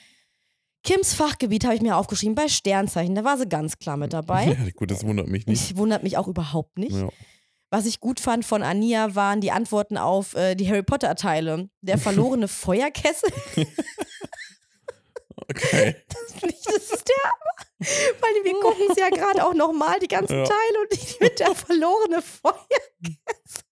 [0.83, 3.13] Kims Fachgebiet habe ich mir aufgeschrieben bei Sternzeichen.
[3.13, 4.45] Da war sie ganz klar mit dabei.
[4.65, 4.71] ja.
[4.75, 5.61] Gut, das wundert mich nicht.
[5.71, 6.95] Ich wundert mich auch überhaupt nicht.
[6.95, 7.09] Ja.
[7.69, 11.69] Was ich gut fand von Ania waren die Antworten auf äh, die Harry Potter Teile.
[11.81, 13.29] Der verlorene Feuerkessel.
[15.49, 15.95] Okay.
[16.07, 18.20] das ist der Hammer.
[18.35, 20.43] Weil wir gucken es ja gerade auch nochmal, die ganzen Ja.
[20.45, 23.63] Teile und ich mit der verlorene Feuerkessel.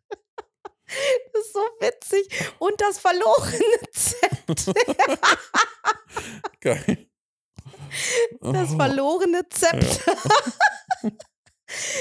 [1.34, 2.28] Das ist so witzig.
[2.60, 4.74] Und das verlorene Zepter.
[6.62, 7.08] Geil.
[8.42, 8.78] Das Oh.
[8.78, 10.16] verlorene Zepter.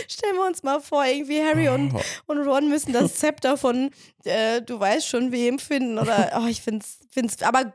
[0.09, 2.01] Stellen wir uns mal vor, irgendwie Harry und Oh.
[2.33, 3.91] und Ron müssen das Zepter von
[4.25, 7.75] äh, du weißt schon wem finden oder oh, ich find's, find's aber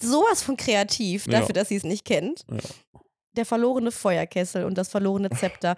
[0.00, 1.40] sowas von kreativ Ja.
[1.40, 2.44] dafür, dass sie es nicht kennt.
[2.48, 2.58] Ja.
[3.36, 5.76] Der verlorene Feuerkessel und das verlorene Zepter.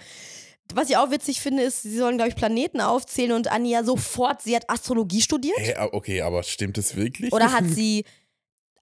[0.73, 4.40] Was ich auch witzig finde, ist, sie sollen, glaube ich, Planeten aufzählen und Anja sofort,
[4.43, 5.59] sie hat Astrologie studiert.
[5.59, 7.33] Hey, okay, aber stimmt das wirklich?
[7.33, 8.05] Oder hat sie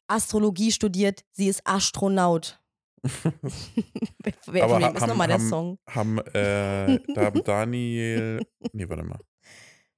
[0.07, 2.61] Astrologie studiert, sie ist Astronaut.
[4.47, 5.79] Wer Aber von ist nochmal der Song?
[5.89, 9.19] haben, äh, da haben Daniel, nee, warte mal,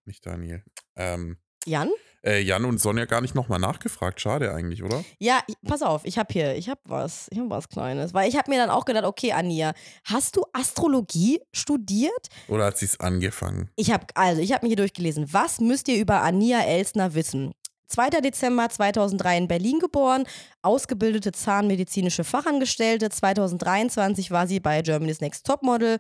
[0.07, 0.65] nicht Daniel,
[0.97, 1.91] ähm, Jan?
[2.25, 5.05] Äh, Jan und Sonja gar nicht nochmal nachgefragt, schade eigentlich, oder?
[5.19, 8.15] Ja, ich- pass auf, ich habe hier, ich habe was, ich habe was Kleines.
[8.15, 9.73] Weil ich habe mir dann auch gedacht, okay, Ania,
[10.05, 12.29] hast du Astrologie studiert?
[12.49, 13.71] Oder hat sie es angefangen?
[13.77, 15.33] Ich habe, also, ich habe mir hier durchgelesen.
[15.33, 17.53] Was müsst ihr über Ania Elsner wissen?
[17.89, 18.09] 2.
[18.23, 20.25] Dezember 2003 in Berlin geboren,
[20.63, 23.11] ausgebildete zahnmedizinische Fachangestellte.
[23.11, 25.99] 2023 war sie bei Germany's Next Topmodel.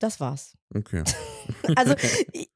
[0.00, 0.56] Das war's.
[0.74, 1.04] Okay.
[1.74, 1.94] Also,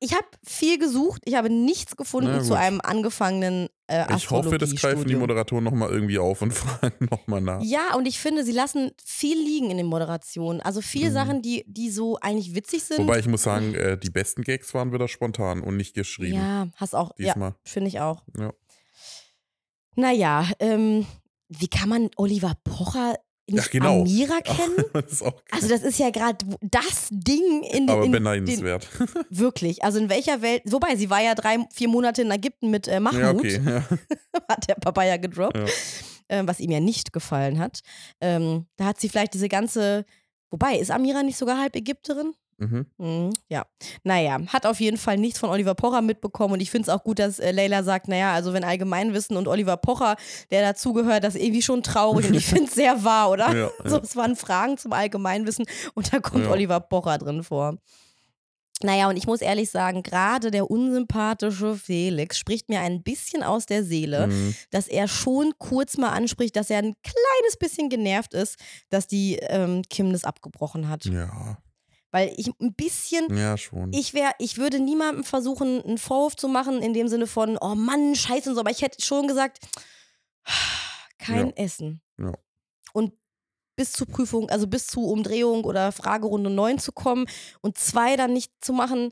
[0.01, 4.75] ich- habe viel gesucht, ich habe nichts gefunden zu einem angefangenen äh, Ich hoffe, das
[4.77, 5.17] greifen die.
[5.17, 7.61] Moderatoren nochmal irgendwie auf und fragen nochmal nach.
[7.63, 10.61] Ja, und ich finde, sie lassen viel liegen in den Moderationen.
[10.61, 11.15] Also viele Mhm.
[11.15, 12.99] Sachen, die, die so eigentlich witzig sind.
[12.99, 16.37] Wobei ich muss sagen, äh, die besten Gags waren wieder spontan und nicht geschrieben.
[16.37, 17.57] ja, hast auch, ja, Diesmal.
[17.65, 18.23] finde ich auch.
[18.39, 18.53] Ja.
[19.97, 21.07] Naja, ähm,
[21.49, 24.01] wie kann man Oliver Pocher nicht Ach, genau.
[24.03, 24.85] Amira kennen?
[24.93, 28.89] das Also das ist ja gerade das Ding in, aber in den, beneidenswert.
[29.31, 29.83] wirklich.
[29.85, 30.63] Also in welcher Welt?
[30.67, 33.61] Wobei sie war ja drei, vier Monate in Ägypten mit äh, Mahmoud, ja, okay.
[33.65, 33.85] Ja.
[34.49, 35.65] hat der Papa ja gedroppt, Ja.
[36.29, 37.81] ähm, was ihm ja nicht gefallen hat.
[38.21, 40.05] Ähm, da hat sie vielleicht diese ganze.
[40.51, 42.33] Wobei ist Amira nicht sogar halb Ägypterin?
[42.59, 42.87] Mhm.
[42.99, 43.64] Mhm, ja,
[44.03, 47.03] naja, hat auf jeden Fall nichts von Oliver Pocher mitbekommen und ich finde es auch
[47.05, 50.17] gut, dass äh, Leila sagt, naja, also wenn Allgemeinwissen und Oliver Pocher,
[50.51, 53.55] der dazugehört, das ist irgendwie schon traurig und ich finde es sehr wahr, oder?
[53.57, 54.03] Ja, So, ja.
[54.03, 56.51] es waren Fragen zum Allgemeinwissen und da kommt Ja.
[56.51, 57.77] Oliver Pocher drin vor.
[58.83, 63.67] Naja, und ich muss ehrlich sagen, gerade der unsympathische Felix spricht mir ein bisschen aus
[63.67, 64.55] der Seele, Mhm.
[64.71, 68.59] dass er schon kurz mal anspricht, dass er ein kleines bisschen genervt ist,
[68.90, 71.05] dass die ähm, Kim das abgebrochen hat.
[71.05, 71.57] Ja,
[72.14, 73.92] Weil ich ein bisschen ja, schon.
[73.92, 77.74] ich wäre, ich würde niemandem versuchen, einen Vorwurf zu machen, in dem Sinne von, oh
[77.74, 79.59] Mann, scheiße und so, aber ich hätte schon gesagt,
[81.18, 81.53] kein Ja.
[81.57, 82.00] Essen.
[82.18, 82.33] Ja.
[82.92, 83.12] Und
[83.77, 87.27] bis zur Prüfung, also bis zu Umdrehung oder Fragerunde 9 zu kommen
[87.61, 89.11] und zwei dann nicht zu machen,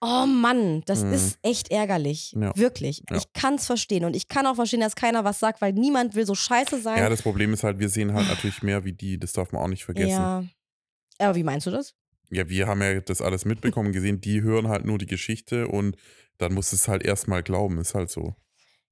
[0.00, 1.12] oh Mann, das Mhm.
[1.12, 2.36] ist echt ärgerlich.
[2.40, 2.56] Ja.
[2.56, 3.02] Wirklich.
[3.10, 3.16] Ja.
[3.16, 6.14] Ich kann es verstehen und ich kann auch verstehen, dass keiner was sagt, weil niemand
[6.14, 6.98] will so scheiße sein.
[6.98, 9.62] ja, das Problem ist halt, wir sehen halt natürlich mehr wie die, das darf man
[9.62, 10.10] auch nicht vergessen.
[10.10, 10.44] Ja.
[11.18, 11.94] Aber wie meinst du das?
[12.30, 15.96] Wir haben ja das alles mitbekommen, gesehen, die hören halt nur die Geschichte und
[16.38, 18.34] dann muss es halt erstmal glauben, ist halt so.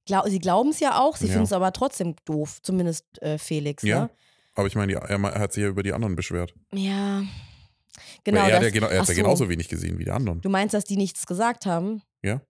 [0.05, 1.31] Glau sie glauben es ja auch, sie Ja.
[1.33, 3.83] finden es aber trotzdem doof, zumindest äh, Felix.
[3.83, 4.01] Ja.
[4.03, 4.09] Ne?
[4.55, 6.53] Aber ich meine, er hat sich ja über die anderen beschwert.
[6.73, 7.23] Ja.
[8.23, 8.41] Genau.
[8.41, 9.21] Weil er, hat das, ja, genau, er hat ja so.
[9.21, 10.41] genauso wenig gesehen wie die anderen.
[10.41, 12.01] Du meinst, dass die nichts gesagt haben?
[12.21, 12.41] Ja.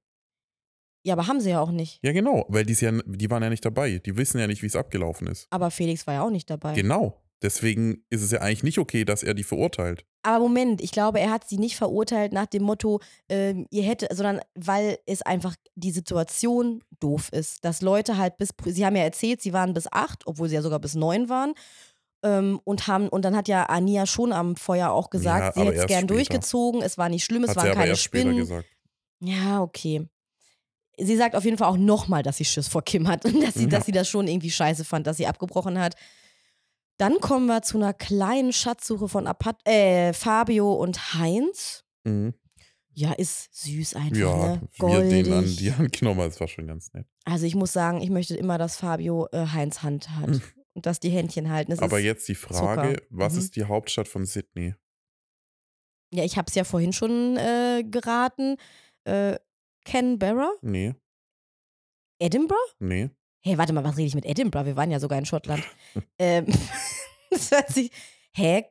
[1.06, 2.00] Ja, aber haben sie ja auch nicht.
[2.02, 4.00] Ja, genau, weil die, ja, die waren ja nicht dabei.
[4.00, 5.48] Die wissen ja nicht, wie es abgelaufen ist.
[5.50, 6.74] Aber Felix war ja auch nicht dabei.
[6.74, 7.22] Genau.
[7.44, 10.06] Deswegen ist es ja eigentlich nicht okay, dass er die verurteilt.
[10.24, 14.16] Aber Moment, ich glaube, er hat sie nicht verurteilt nach dem Motto, ähm, ihr hättet,
[14.16, 17.66] sondern weil es einfach die Situation doof ist.
[17.66, 20.62] Dass Leute halt bis, sie haben ja erzählt, sie waren bis acht, obwohl sie ja
[20.62, 21.54] sogar bis neun waren.
[22.24, 25.68] Ähm, und haben, und dann hat ja Ania schon am Feuer auch gesagt, Ja, sie
[25.68, 26.14] hätte es gern später.
[26.14, 28.38] durchgezogen, es war nicht schlimm, es Hat waren keine Spinnen.
[28.38, 28.66] gesagt.
[29.20, 30.08] Ja, okay.
[30.98, 33.56] Sie sagt auf jeden Fall auch nochmal, dass sie Schiss vor Kim hat und dass
[33.56, 33.70] sie, Ja.
[33.72, 35.96] dass sie das schon irgendwie scheiße fand, dass sie abgebrochen hat.
[36.98, 41.84] Dann kommen wir zu einer kleinen Schatzsuche von Apat äh, Fabio und Heinz.
[42.04, 42.34] Mhm.
[42.96, 44.62] Ja, ist süß einfach, Ja, ne?
[44.78, 45.58] wir den an Goldig.
[45.58, 47.08] die Hand genommen, das war schon ganz nett.
[47.26, 50.42] Also ich muss sagen, ich möchte immer, dass Fabio äh, Heinz Hand hat Mhm.
[50.74, 51.72] und dass die Händchen halten.
[51.72, 53.08] Es Aber jetzt die Frage, Zucker.
[53.10, 53.40] was Mhm.
[53.40, 54.76] ist die Hauptstadt von Sydney?
[56.14, 58.58] ja, ich habe es ja vorhin schon äh, geraten.
[59.06, 59.40] Äh,
[59.86, 60.52] Canberra?
[60.62, 60.94] Nee,
[62.20, 62.60] Edinburgh?
[62.80, 63.10] nee.
[63.46, 64.66] Hey, warte mal, was rede ich mit Edinburgh?
[64.66, 65.64] Wir waren ja sogar in Schottland.
[66.20, 66.46] ähm,
[67.30, 67.92] das hört sich.
[68.34, 68.66] Hä?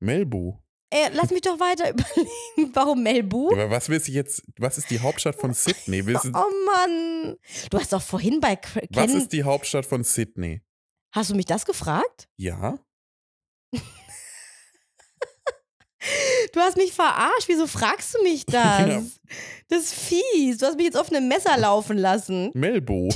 [0.00, 0.60] Melbourne.
[0.90, 2.70] Ey, lass mich doch weiter überlegen.
[2.74, 3.60] Warum Melbourne?
[3.62, 6.06] Aber was willst du jetzt, was ist die Hauptstadt von Sydney?
[6.06, 7.36] Willst Oh Mann.
[7.70, 9.16] Du hast doch vorhin bei Cra- was Ken.
[9.16, 10.62] ist die Hauptstadt von Sydney?
[11.12, 12.28] Hast du mich das gefragt?
[12.36, 12.78] Ja?
[16.52, 17.48] Du hast mich verarscht.
[17.48, 18.54] Wieso fragst du mich das?
[18.88, 19.02] Ja.
[19.68, 20.58] Das ist fies.
[20.58, 22.50] Du hast mich jetzt auf einem Messer laufen lassen.
[22.54, 23.12] Melbourne.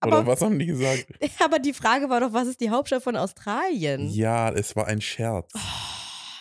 [0.00, 1.06] Aber- Oder was haben die gesagt?
[1.44, 4.08] Aber die Frage war doch, was ist die Hauptstadt von Australien?
[4.10, 5.52] Ja, es war ein Scherz.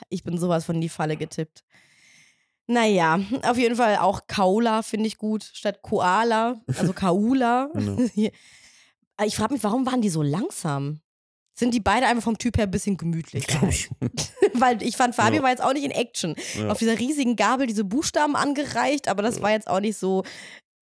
[0.10, 1.64] Ich bin sowas von in die Falle getippt.
[2.68, 7.70] Naja, auf jeden Fall auch Kaula finde ich gut, statt Koala, also Kaula.
[9.26, 11.02] Ich frage mich, warum waren die so langsam?
[11.56, 13.48] Sind die beide einfach vom Typ her ein bisschen Ich gemütlicher?
[13.48, 13.98] glaube schon.
[14.54, 15.42] Weil ich fand, Fabio Ja.
[15.44, 16.36] war jetzt auch nicht in Action.
[16.56, 16.70] Ja.
[16.70, 20.24] Auf dieser riesigen Gabel diese Buchstaben angereicht, aber das war jetzt auch nicht so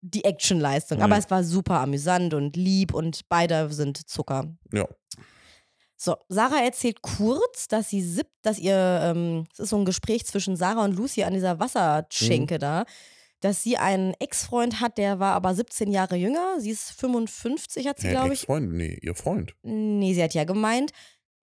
[0.07, 1.01] die Actionleistung.
[1.01, 4.55] Aber es war super amüsant und lieb und beide sind Zucker.
[4.73, 4.87] Ja.
[5.97, 10.25] So, Sarah erzählt kurz, dass sie siebt, dass ihr, ähm, es ist so ein Gespräch
[10.25, 11.59] zwischen Sarah und Lucy an dieser Mhm.
[11.61, 12.83] Wasserschenke da,
[13.39, 16.59] dass sie einen Ex-Freund hat, der war aber 17 Jahre jünger.
[16.59, 18.41] Sie ist 55, hat sie, Hä, glaube ich.
[18.41, 18.73] Ex-Freund?
[18.73, 19.55] Nee, ihr Freund.
[19.63, 20.91] Nee, sie hat ja gemeint,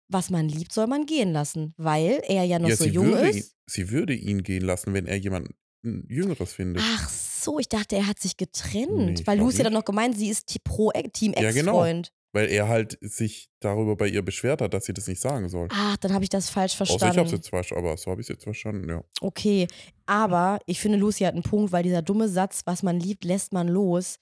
[0.09, 3.37] was man liebt, soll man gehen lassen, weil er ja noch ja, so jung ist.
[3.37, 5.49] ihn, sie würde ihn gehen lassen, wenn er jemand
[5.83, 6.83] Jüngeres findet.
[6.87, 10.17] Ach so, ich dachte, er hat sich getrennt, Nee, weil Lucy hat dann noch gemeint,
[10.17, 11.73] sie ist pro Team Ja, genau.
[11.85, 12.13] Ex-Freund.
[12.35, 15.69] Weil er halt sich darüber bei ihr beschwert hat, dass sie das nicht sagen soll.
[15.71, 17.19] Ach, dann habe ich das falsch Außer ich verstanden.
[17.21, 19.03] hab's jetzt falsch, aber so habe ich es jetzt verstanden, ja.
[19.21, 19.69] Okay,
[20.07, 23.53] aber ich finde, Lucy hat einen Punkt, weil dieser dumme Satz, was man liebt, lässt
[23.53, 24.19] man los,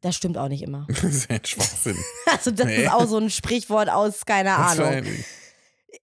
[0.00, 0.86] das stimmt auch nicht immer.
[1.02, 1.96] Das ist ein Schwachsinn.
[2.32, 2.82] Also das Nee.
[2.82, 4.84] ist auch so ein Sprichwort aus, keine Ahnung.
[4.86, 5.24] ein-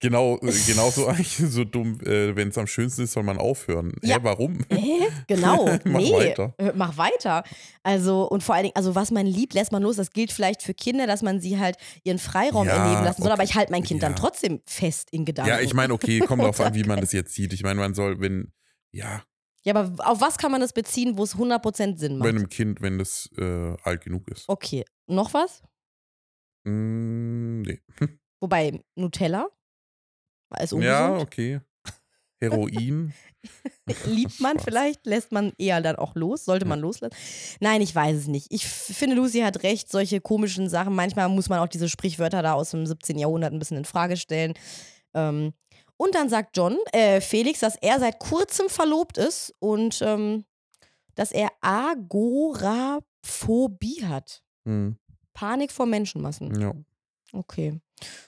[0.00, 3.92] Genau, äh, genauso eigentlich so dumm, äh, wenn es am schönsten ist, soll man aufhören.
[4.02, 4.16] Ja.
[4.16, 4.58] Hä, warum?
[4.70, 5.08] Hä?
[5.26, 5.64] Genau.
[5.84, 6.12] Mach nee.
[6.12, 6.54] weiter.
[6.58, 7.42] Äh, Mach weiter.
[7.82, 9.96] Also, und vor allen Dingen, also was man liebt, lässt man los.
[9.96, 13.30] Das gilt vielleicht für Kinder, dass man sie halt ihren Freiraum Ja, erleben lassen soll.
[13.32, 13.34] okay.
[13.40, 14.18] Aber ich halte mein Kind dann Ja.
[14.18, 15.50] trotzdem fest in Gedanken.
[15.50, 17.52] Ja, ich meine, okay, kommt drauf an, wie man das jetzt sieht.
[17.52, 18.52] Ich meine, man soll, wenn,
[18.92, 19.22] ja,
[19.64, 22.24] Ja, aber auf was kann man das beziehen, wo es 100% Sinn macht?
[22.24, 24.44] bei einem Kind, wenn das äh, alt genug ist.
[24.48, 24.84] Okay.
[25.06, 25.62] Noch was?
[26.64, 27.80] Mm, nee.
[28.40, 29.48] Wobei Nutella
[30.58, 30.98] ist ungesund.
[30.98, 31.60] Ja, okay.
[32.40, 33.12] Heroin.
[34.06, 37.14] Liebt man vielleicht, lässt man eher dann auch los, sollte man loslassen.
[37.60, 38.48] Nein, ich weiß es nicht.
[38.50, 42.52] Ich finde, Lucy hat recht, solche komischen Sachen, manchmal muss man auch diese Sprichwörter da
[42.52, 43.18] aus dem 17.
[43.18, 44.54] Jahrhundert ein bisschen in Frage stellen.
[45.14, 45.54] Ähm,
[45.96, 50.44] und dann sagt John, äh, Felix, dass er seit kurzem verlobt ist und ähm,
[51.14, 53.04] dass er Agoraphobie
[54.04, 54.42] hat.
[54.64, 54.96] Hm,
[55.32, 56.60] Panik vor Menschenmassen.
[56.60, 56.74] ja.
[57.32, 57.80] Okay.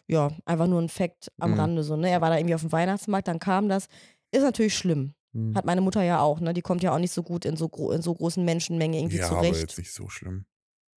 [0.07, 1.61] Ja, einfach nur ein Fact am Mhm.
[1.61, 2.11] Rande so, ne?
[2.11, 3.87] Er war da irgendwie auf dem Weihnachtsmarkt, dann kam das.
[4.31, 5.15] Ist natürlich schlimm.
[5.35, 5.55] Hm.
[5.55, 6.53] Hat meine Mutter ja auch, ne?
[6.55, 9.19] Die kommt ja auch nicht so gut in so, gro in so großen Menschenmengen irgendwie
[9.19, 9.61] ja, aber zurecht.
[9.61, 10.45] jetzt nicht so schlimm.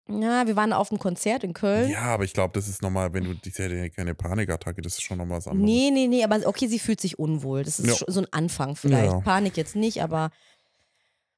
[0.08, 1.90] Ja, wir waren auf einem Konzert in Köln.
[1.90, 4.92] Ja, aber ich glaube, das ist nochmal, wenn du, die hätte ja keine Panikattacke, das
[4.94, 5.68] ist schon nochmal was anderes.
[5.68, 7.64] Nee, nee, nee, aber okay, sie fühlt sich unwohl.
[7.64, 8.06] Das ist Ja.
[8.06, 9.10] so ein Anfang vielleicht.
[9.10, 9.20] Ja.
[9.20, 10.30] Panik jetzt nicht, aber.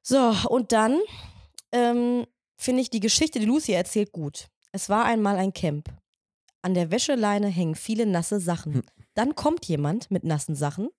[0.03, 0.99] So, und dann
[1.71, 2.25] ähm,
[2.57, 4.47] finde ich die Geschichte, die Lucy erzählt, gut.
[4.71, 5.89] Es war einmal ein Camp.
[6.61, 8.75] An der Wäscheleine hängen viele nasse Sachen.
[8.75, 8.83] Hm.
[9.13, 10.89] Dann kommt jemand mit nassen Sachen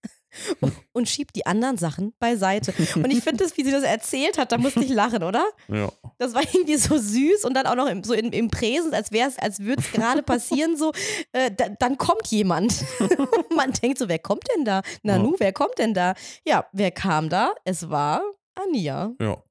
[0.60, 2.72] und, und schiebt die anderen Sachen beiseite.
[2.96, 5.46] Und ich finde das, wie sie das erzählt hat, da musste ich lachen, oder?
[5.68, 5.90] Ja.
[6.18, 9.10] Das war irgendwie so süß und dann auch noch im, so in, im Präsens, als
[9.12, 10.92] wäre es, als würde es gerade passieren, so,
[11.32, 12.84] äh, da, dann kommt jemand.
[12.98, 14.82] Und man denkt so, wer kommt denn da?
[15.02, 16.14] Nanu, wer kommt denn da?
[16.44, 17.54] Ja, wer kam da?
[17.64, 18.22] Es war
[18.54, 19.14] Ania.
[19.20, 19.42] Ja.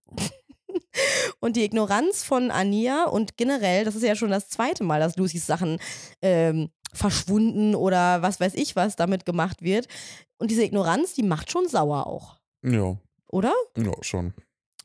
[1.40, 5.16] Und die Ignoranz von Ania und generell, das ist ja schon das zweite Mal, dass
[5.18, 5.80] Lucys Sachen
[6.22, 9.88] ähm, verschwunden oder was weiß ich was damit gemacht wird.
[10.40, 12.98] Und diese Ignoranz, die macht schon sauer auch, Ja.
[13.28, 13.54] oder?
[13.78, 14.34] Ja, schon.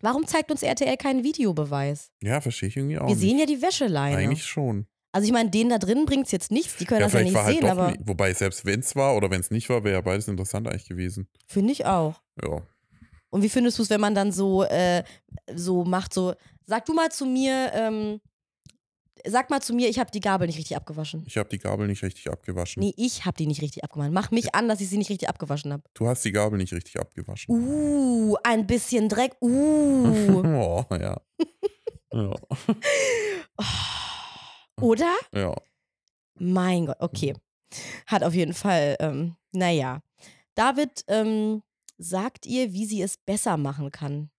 [0.02, 2.10] Warum zeigt uns RTL keinen Videobeweis?
[2.22, 3.06] Ja, verstehe ich irgendwie auch.
[3.08, 3.20] Wir nicht.
[3.20, 4.16] sehen ja die Wäscheleine.
[4.18, 4.86] Eigentlich schon.
[5.12, 7.20] Also ich meine, denen da drin bringt es jetzt nichts, die können Ja, das ja
[7.22, 8.00] nicht halt sehen, aber nicht.
[8.06, 10.88] Wobei, selbst wenn es war oder wenn es nicht war, wäre ja beides interessant eigentlich
[10.88, 11.28] gewesen.
[11.46, 12.20] finde ich auch.
[12.42, 12.62] Ja.
[13.34, 15.02] Und wie findest du es, wenn man dann so, äh,
[15.52, 16.34] so macht, so,
[16.66, 18.20] sag du mal zu mir, ähm,
[19.26, 21.24] sag mal zu mir, ich habe die Gabel nicht richtig abgewaschen.
[21.26, 22.80] Ich habe die Gabel nicht richtig abgewaschen.
[22.80, 24.12] Nee, ich habe die nicht richtig abgewaschen.
[24.12, 25.82] Mach mich an, dass ich sie nicht richtig abgewaschen habe.
[25.94, 27.52] Du hast die Gabel nicht richtig abgewaschen.
[27.52, 29.34] Uh, ein bisschen Dreck.
[29.40, 30.44] Uh.
[30.44, 31.20] Oh, ja.
[32.12, 32.34] ja.
[34.80, 35.12] Oder?
[35.34, 35.56] Ja.
[36.38, 37.34] Mein Gott, okay.
[38.06, 40.02] Hat auf jeden Fall, ähm, naja.
[40.54, 41.64] David ähm,
[41.98, 44.30] sagt ihr, wie sie es besser machen kann.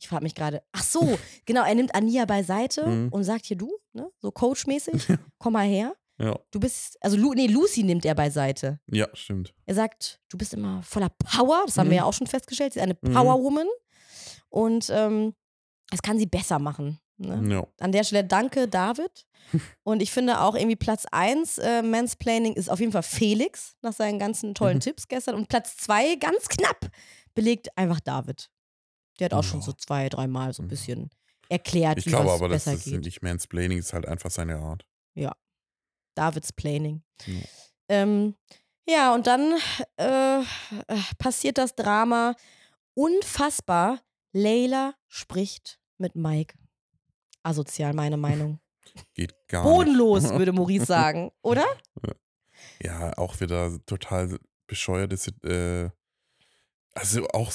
[0.00, 1.00] Ich frage mich gerade, ach so,
[1.46, 3.08] genau, er nimmt Ania beiseite Mhm.
[3.12, 5.96] und sagt hier, du, ne, so coachmäßig, komm mal her.
[6.20, 6.36] Ja.
[6.50, 8.80] Du bist, also Lu, nee, Lucy nimmt er beiseite.
[8.86, 9.54] Ja, stimmt.
[9.66, 11.90] Er sagt, du bist immer voller Power, das haben Mhm.
[11.90, 13.12] wir ja auch schon festgestellt, sie ist eine Mhm.
[13.14, 13.66] Powerwoman
[14.48, 15.34] und ähm,
[15.90, 16.98] das kann sie besser machen.
[17.18, 17.54] Ne?
[17.54, 17.66] Ja.
[17.80, 19.26] An der Stelle danke, David.
[19.82, 23.92] Und ich finde auch irgendwie Platz 1 äh, Mansplaining ist auf jeden Fall Felix nach
[23.92, 24.80] seinen ganzen tollen Mhm.
[24.82, 25.34] Tipps gestern.
[25.34, 26.90] Und Platz 2 ganz knapp
[27.34, 28.50] belegt einfach David.
[29.18, 29.66] Der hat auch schon Ja.
[29.66, 30.70] so zwei, dreimal so ein Mhm.
[30.70, 31.10] bisschen
[31.48, 33.00] erklärt, Ich wie glaube aber, das besser ist geht.
[33.04, 34.84] nicht Mansplaining, ist halt einfach seine Art.
[36.14, 37.02] Davids Planning.
[37.26, 37.34] Ja.
[37.88, 38.34] Ähm,
[38.88, 39.54] ja, und dann
[39.96, 40.42] äh,
[41.18, 42.34] passiert das Drama.
[42.94, 44.00] Unfassbar.
[44.32, 46.54] Leila spricht mit Mike.
[47.42, 48.60] Asozial, meine Meinung.
[49.14, 50.34] Geht gar Bodenlos, nicht.
[50.38, 51.64] würde Maurice sagen, oder?
[52.82, 55.90] Ja, auch wieder total bescheuertes, äh,
[56.94, 57.52] also auch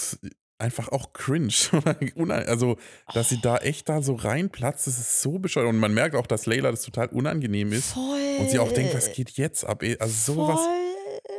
[0.60, 1.54] einfach auch cringe.
[2.30, 2.78] also,
[3.14, 5.70] dass sie da echt da so reinplatzt, das ist so bescheuert.
[5.70, 7.92] Und man merkt auch, dass Layla das total unangenehm ist.
[7.94, 8.38] Voll.
[8.40, 9.84] Und sie auch denkt, was geht jetzt ab?
[9.84, 9.98] ey?
[10.00, 10.60] Also sowas.
[10.60, 10.84] Voll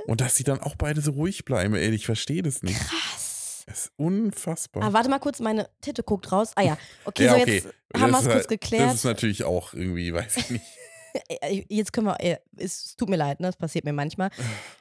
[0.07, 2.79] Und dass sie dann auch beide so ruhig bleiben, ey, ich verstehe das nicht.
[2.79, 3.24] krass.
[3.67, 4.83] Es ist unfassbar.
[4.83, 6.53] Ah, warte mal kurz, meine Titte guckt raus.
[6.57, 7.55] Ah ja, okay, ja, so okay.
[7.55, 8.89] jetzt haben wir Das es kurz halt- geklärt.
[8.89, 10.65] Das ist natürlich auch irgendwie, weiß ich nicht.
[11.69, 13.47] Jetzt können wir, äh, es, tut mir leid, ne?
[13.47, 14.31] das passiert mir manchmal.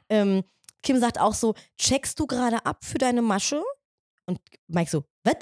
[0.09, 0.43] Ähm,
[0.81, 3.61] Kim sagt auch so, checkst du gerade ab für deine Masche?
[4.25, 5.35] Und Mike so, was?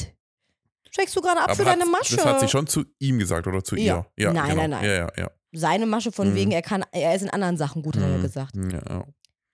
[0.92, 2.18] Checkst du gerade ab für hat- deine Masche?
[2.18, 4.06] Das hat sie schon zu ihm gesagt oder zu Ja.
[4.18, 4.26] ihr?
[4.26, 4.62] Ja, Nein, genau.
[4.64, 4.84] nein, nein.
[4.84, 5.32] Ja, ja, ja.
[5.54, 6.36] Seine Masche von Mhm.
[6.36, 8.22] wegen, er kann, er ist in anderen Sachen gut, hat er Mhm.
[8.24, 8.56] gesagt.
[8.58, 9.06] Ja.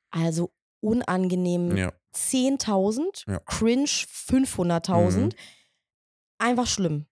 [0.10, 1.94] Also unangenehm ja.
[2.14, 3.40] 10.000, Ja.
[3.46, 5.36] cringe 500.000.
[6.40, 7.06] Einfach schlimm.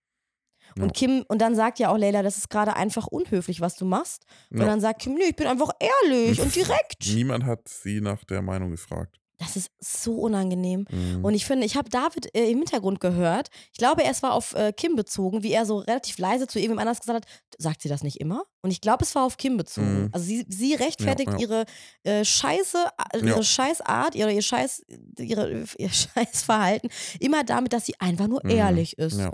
[0.76, 0.82] Ja.
[0.84, 3.84] Und Kim, und dann sagt ja auch Leila, das ist gerade einfach unhöflich, was du
[3.84, 4.24] machst.
[4.50, 4.66] Und Ja.
[4.66, 7.06] dann sagt Kim, nee, ich bin einfach ehrlich und direkt.
[7.06, 9.18] Niemand hat sie nach der Meinung gefragt.
[9.38, 10.86] Das ist so unangenehm.
[10.90, 11.24] Mhm.
[11.24, 13.48] Und ich finde, ich habe David äh, im Hintergrund gehört.
[13.72, 16.88] Ich glaube, es war auf äh, Kim bezogen, wie er so relativ leise zu irgendjemand
[16.88, 18.44] anders gesagt hat, sagt sie das nicht immer?
[18.62, 20.04] Und ich glaube, es war auf Kim bezogen.
[20.04, 20.08] Mhm.
[20.12, 21.40] Also sie, sie rechtfertigt Ja, ja.
[21.40, 21.64] ihre
[22.04, 22.78] äh, Scheiße,
[23.12, 23.42] äh, ihre Ja.
[23.42, 24.84] Scheißart, ihre, ihr Scheiß,
[25.18, 28.50] ihre, ihr Scheißverhalten immer damit, dass sie einfach nur Mhm.
[28.50, 29.18] ehrlich ist.
[29.18, 29.32] ja.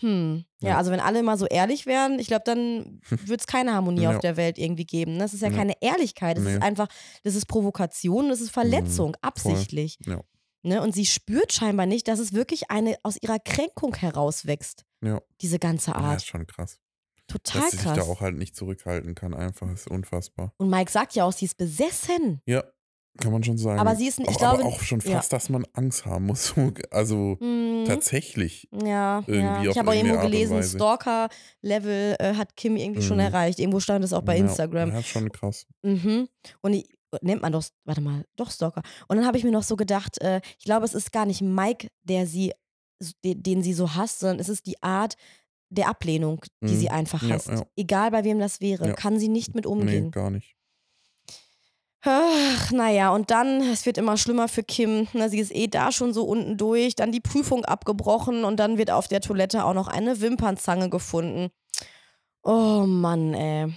[0.00, 0.44] Hm.
[0.60, 0.76] Ja, Ja.
[0.78, 4.10] also wenn alle immer so ehrlich wären, ich glaube, dann würde es keine Harmonie Ja.
[4.10, 5.12] auf der Welt irgendwie geben.
[5.14, 5.18] ne?
[5.20, 5.56] Das ist ja Ja.
[5.56, 6.36] keine Ehrlichkeit.
[6.36, 6.54] Das Nee.
[6.54, 6.88] ist einfach,
[7.22, 9.98] das ist Provokation, das ist Verletzung, absichtlich.
[10.06, 10.20] Ja.
[10.62, 10.80] Ne?
[10.82, 15.20] Und sie spürt scheinbar nicht, dass es wirklich eine aus ihrer Kränkung herauswächst, Ja.
[15.42, 16.16] diese ganze ja, Art.
[16.16, 16.80] ist schon krass.
[17.26, 18.08] Total dass sie sich da krass.
[18.08, 19.32] auch halt nicht zurückhalten kann.
[19.32, 20.52] Einfach ist unfassbar.
[20.58, 22.42] Und Mike sagt ja auch, sie ist besessen.
[22.46, 22.64] Ja,
[23.20, 23.78] kann man schon sagen.
[23.78, 25.12] Aber sie ist, ich auch, glaube, auch schon ja.
[25.16, 26.46] fast, dass man Angst haben muss.
[26.48, 27.84] So, Also Mhm.
[27.86, 28.68] tatsächlich.
[28.72, 29.70] Ja, irgendwie ja.
[29.70, 30.62] ich habe auch irgendwo gelesen.
[30.62, 33.24] Stalker-Level äh, hat Kim irgendwie schon Mhm.
[33.24, 33.58] erreicht.
[33.58, 34.90] Irgendwo stand es auch bei ja, Instagram.
[34.92, 35.66] Ja, schon krass.
[35.82, 36.28] Mhm.
[36.62, 36.88] Und ich,
[37.22, 38.82] nennt man doch, warte mal, doch Stalker.
[39.08, 41.40] Und dann habe ich mir noch so gedacht, äh, ich glaube, es ist gar nicht
[41.42, 42.52] Mike, der sie,
[43.24, 45.14] den, den sie so hasst, sondern es ist die Art
[45.70, 46.78] der Ablehnung, die Mhm.
[46.78, 47.48] sie einfach Ja, hasst.
[47.48, 47.62] ja.
[47.76, 48.92] Egal bei wem das wäre, Ja.
[48.94, 50.10] kann sie nicht mit Nee, umgehen.
[50.10, 50.56] gar nicht.
[52.04, 55.08] Ach, naja, und dann, es wird immer schlimmer für Kim.
[55.14, 58.76] Na, sie ist eh da schon so unten durch, dann die Prüfung abgebrochen und dann
[58.78, 61.50] wird auf der Toilette auch noch eine Wimpernzange gefunden.
[62.42, 63.72] Oh Mann, ey.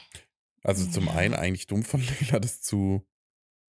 [0.64, 1.14] Also zum Ja.
[1.14, 3.02] einen eigentlich dumm von Leila, das zu,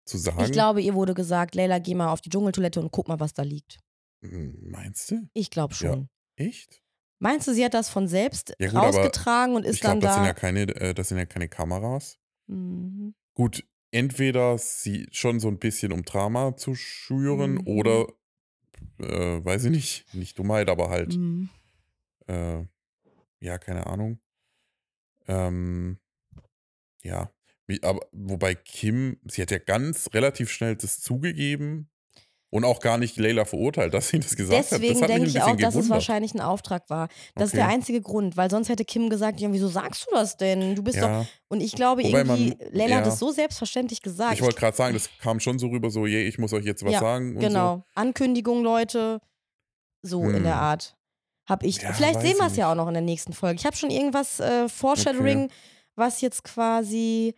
[0.06, 0.44] zu sagen.
[0.44, 3.34] Ich glaube, ihr wurde gesagt, Leila, geh mal auf die Dschungeltoilette und guck mal, was
[3.34, 3.80] da liegt.
[4.22, 5.28] Hm, Meinst du?
[5.34, 6.10] Ich glaube schon.
[6.36, 6.82] Echt?
[7.20, 10.00] Meinst du, sie hat das von selbst Ja gut, aber rausgetragen und ist Ich glaube,
[10.00, 10.28] dann das sind da?
[10.28, 12.20] ja keine, äh, das sind ja keine Kameras.
[12.48, 13.16] Mhm.
[13.34, 17.62] Gut, entweder sie schon so ein bisschen um Drama zu schüren Mhm.
[17.68, 18.08] oder
[19.00, 21.50] äh, weiß ich nicht, nicht Dummheit, aber halt, Mhm.
[22.28, 22.66] äh,
[23.42, 24.20] ja, keine Ahnung.
[25.28, 26.00] Ähm,
[27.04, 27.32] ja,
[27.68, 31.90] wie, aber wobei Kim, sie hat ja ganz relativ schnell das zugegeben
[32.54, 34.72] und auch gar nicht Leila verurteilt, dass sie das gesagt hat.
[34.74, 35.90] Deswegen hat mich denke ich auch, dass es gewundert.
[35.90, 37.08] wahrscheinlich ein Auftrag war.
[37.36, 37.74] Das ist der Okay.
[37.74, 40.76] einzige Grund, weil sonst hätte Kim gesagt, ja, wieso sagst du das denn?
[40.76, 41.08] Du bist doch.
[41.08, 43.12] Ja, Und ich glaube Wobei irgendwie, man- Leila hat ja.
[43.12, 44.34] es so selbstverständlich gesagt.
[44.36, 46.86] ich wollte gerade sagen, das kam schon so rüber, so, je, ich muss euch jetzt
[46.86, 47.84] was Ja, sagen genau.
[47.96, 49.20] Ankündigung, Leute.
[50.04, 50.44] So in Hm.
[50.44, 50.96] der Art.
[51.48, 51.80] Hab ich.
[51.80, 53.56] Vielleicht sehen wir es ja auch noch in der nächsten Folge.
[53.60, 55.50] Ich habe schon irgendwas äh, Foreshadowing,
[55.96, 57.36] was jetzt quasi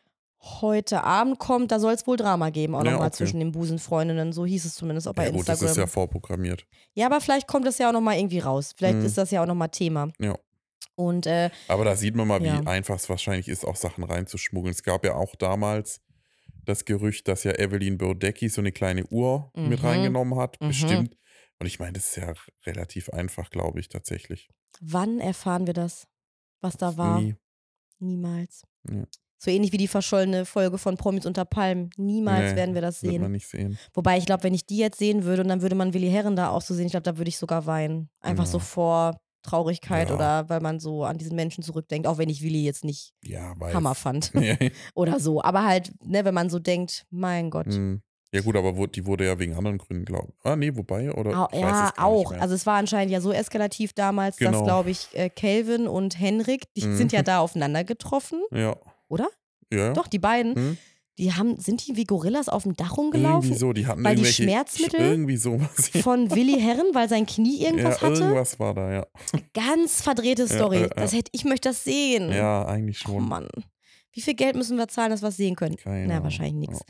[0.62, 1.72] heute Abend kommt.
[1.72, 3.18] Da soll es wohl Drama geben, auch Ja, nochmal okay.
[3.18, 4.32] zwischen den Busenfreundinnen.
[4.32, 5.72] So hieß es zumindest auch bei Ja gut, das Instagram.
[5.72, 6.66] ist ja vorprogrammiert.
[6.94, 8.74] Ja, aber vielleicht kommt das ja auch nochmal irgendwie raus.
[8.76, 9.06] Vielleicht Mhm.
[9.06, 10.10] ist das ja auch nochmal Thema.
[10.20, 10.38] Ja.
[10.96, 12.62] Und äh, Aber da sieht man mal, wie Ja.
[12.66, 14.72] einfach es wahrscheinlich ist, auch Sachen reinzuschmuggeln.
[14.74, 16.00] Es gab ja auch damals
[16.64, 19.86] das Gerücht, dass ja Evelyn Burdecki so eine kleine Uhr mit Mhm.
[19.86, 20.68] reingenommen hat, Mhm.
[20.68, 21.18] bestimmt.
[21.60, 22.34] Und ich meine, das ist ja
[22.66, 24.50] relativ einfach, glaube ich, tatsächlich.
[24.82, 26.06] wann erfahren wir das?
[26.62, 27.20] Was da war?
[27.22, 27.36] Nie.
[28.00, 28.64] Niemals.
[28.90, 29.04] Ja.
[29.46, 31.92] So ähnlich wie die verschollene Folge von Promis unter Palmen.
[31.98, 33.32] Niemals Nee, werden wir das sehen.
[33.32, 33.78] nicht sehen.
[33.94, 36.36] Wobei ich glaube, wenn ich die jetzt sehen würde und dann würde man Willi Herren
[36.36, 38.10] da auch so sehen, ich glaube, da würde ich sogar weinen.
[38.22, 38.64] Einfach so Ja.
[38.64, 40.16] vor Traurigkeit Ja.
[40.16, 43.54] oder weil man so an diesen Menschen zurückdenkt, auch wenn ich Willi jetzt nicht Ja.
[43.60, 44.32] Hammer fand
[44.96, 45.44] oder so.
[45.44, 47.68] Aber halt, ne, wenn man so denkt, mein Gott.
[47.68, 48.02] hm.
[48.34, 50.44] ja, gut, aber die wurde ja wegen anderen Gründen, glaube ich.
[50.44, 51.48] Ah, nee, wobei, oder?
[51.54, 52.32] Ich ja, auch.
[52.32, 54.64] Also es war anscheinend ja so eskalativ damals, dass, Genau.
[54.64, 56.98] glaube ich, äh, Kelvin und Henrik, die Mhm.
[56.98, 58.76] sind ja da aufeinander getroffen, ja.
[59.08, 59.30] Oder?
[59.72, 59.94] Ja.
[59.94, 60.56] Doch, die beiden.
[60.56, 60.78] Hm?
[61.18, 63.44] Die haben, sind die wie Gorillas auf dem Dach rumgelaufen?
[63.44, 64.26] Irgendwie so, die hatten Weil die.
[64.26, 65.90] Schmerzmittel Irgendwie sowas.
[66.04, 68.22] Von Willi Herren, weil sein Knie irgendwas ja, hatte?
[68.22, 69.08] irgendwas war da, ja.
[69.54, 70.82] Ganz verdrehte Story.
[70.82, 70.88] ja.
[70.90, 72.32] Das hätte, ich möchte das sehen.
[72.34, 73.30] Ja, eigentlich Oh schon.
[73.30, 73.48] Mann.
[74.12, 75.78] Wie viel Geld müssen wir zahlen, dass wir es sehen können?
[75.78, 76.82] Keine Na, wahrscheinlich nichts.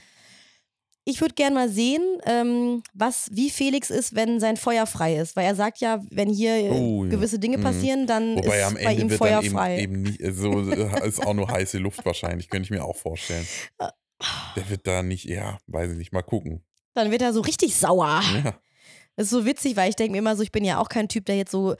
[1.07, 5.35] Ich würde gerne mal sehen, ähm, was, wie Felix ist, wenn sein Feuer frei ist.
[5.35, 7.11] Weil er sagt ja, wenn hier Oh, ja.
[7.11, 7.61] gewisse Dinge Mhm.
[7.61, 9.79] passieren, dann Wobei ist bei ihm wird Feuer eben, frei.
[9.79, 12.95] eben nicht, äh, so äh, ist auch nur heiße Luft wahrscheinlich, könnte ich mir auch
[12.97, 13.45] vorstellen.
[13.77, 13.87] Äh.
[14.55, 16.63] Der wird da nicht, ja, weiß ich nicht, mal gucken.
[16.95, 18.21] Dann wird er so richtig sauer.
[18.43, 18.55] Ja,
[19.17, 21.07] Das ist so witzig, weil ich denke mir immer so, ich bin ja auch kein
[21.07, 21.75] Typ, der jetzt so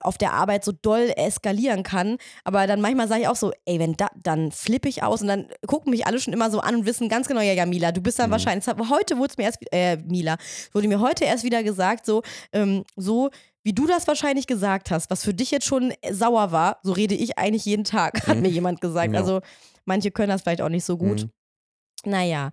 [0.00, 2.18] auf der Arbeit so doll eskalieren kann.
[2.44, 5.28] Aber dann manchmal sage ich auch so, ey, wenn da, dann flippe ich aus und
[5.28, 7.92] dann gucken mich alle schon immer so an und wissen ganz genau, ja, ja, Mila,
[7.92, 8.32] du bist dann Mhm.
[8.32, 10.36] wahrscheinlich, heute wurde es mir erst, äh, Mila,
[10.72, 13.30] wurde mir heute erst wieder gesagt, so, ähm, so,
[13.64, 17.14] wie du das wahrscheinlich gesagt hast, was für dich jetzt schon sauer war, so rede
[17.14, 18.42] ich eigentlich jeden Tag, hat Mhm.
[18.42, 19.12] mir jemand gesagt.
[19.14, 19.20] Ja.
[19.20, 19.40] Also
[19.84, 21.24] manche können das vielleicht auch nicht so gut.
[21.24, 21.30] Mhm.
[22.10, 22.50] Naja.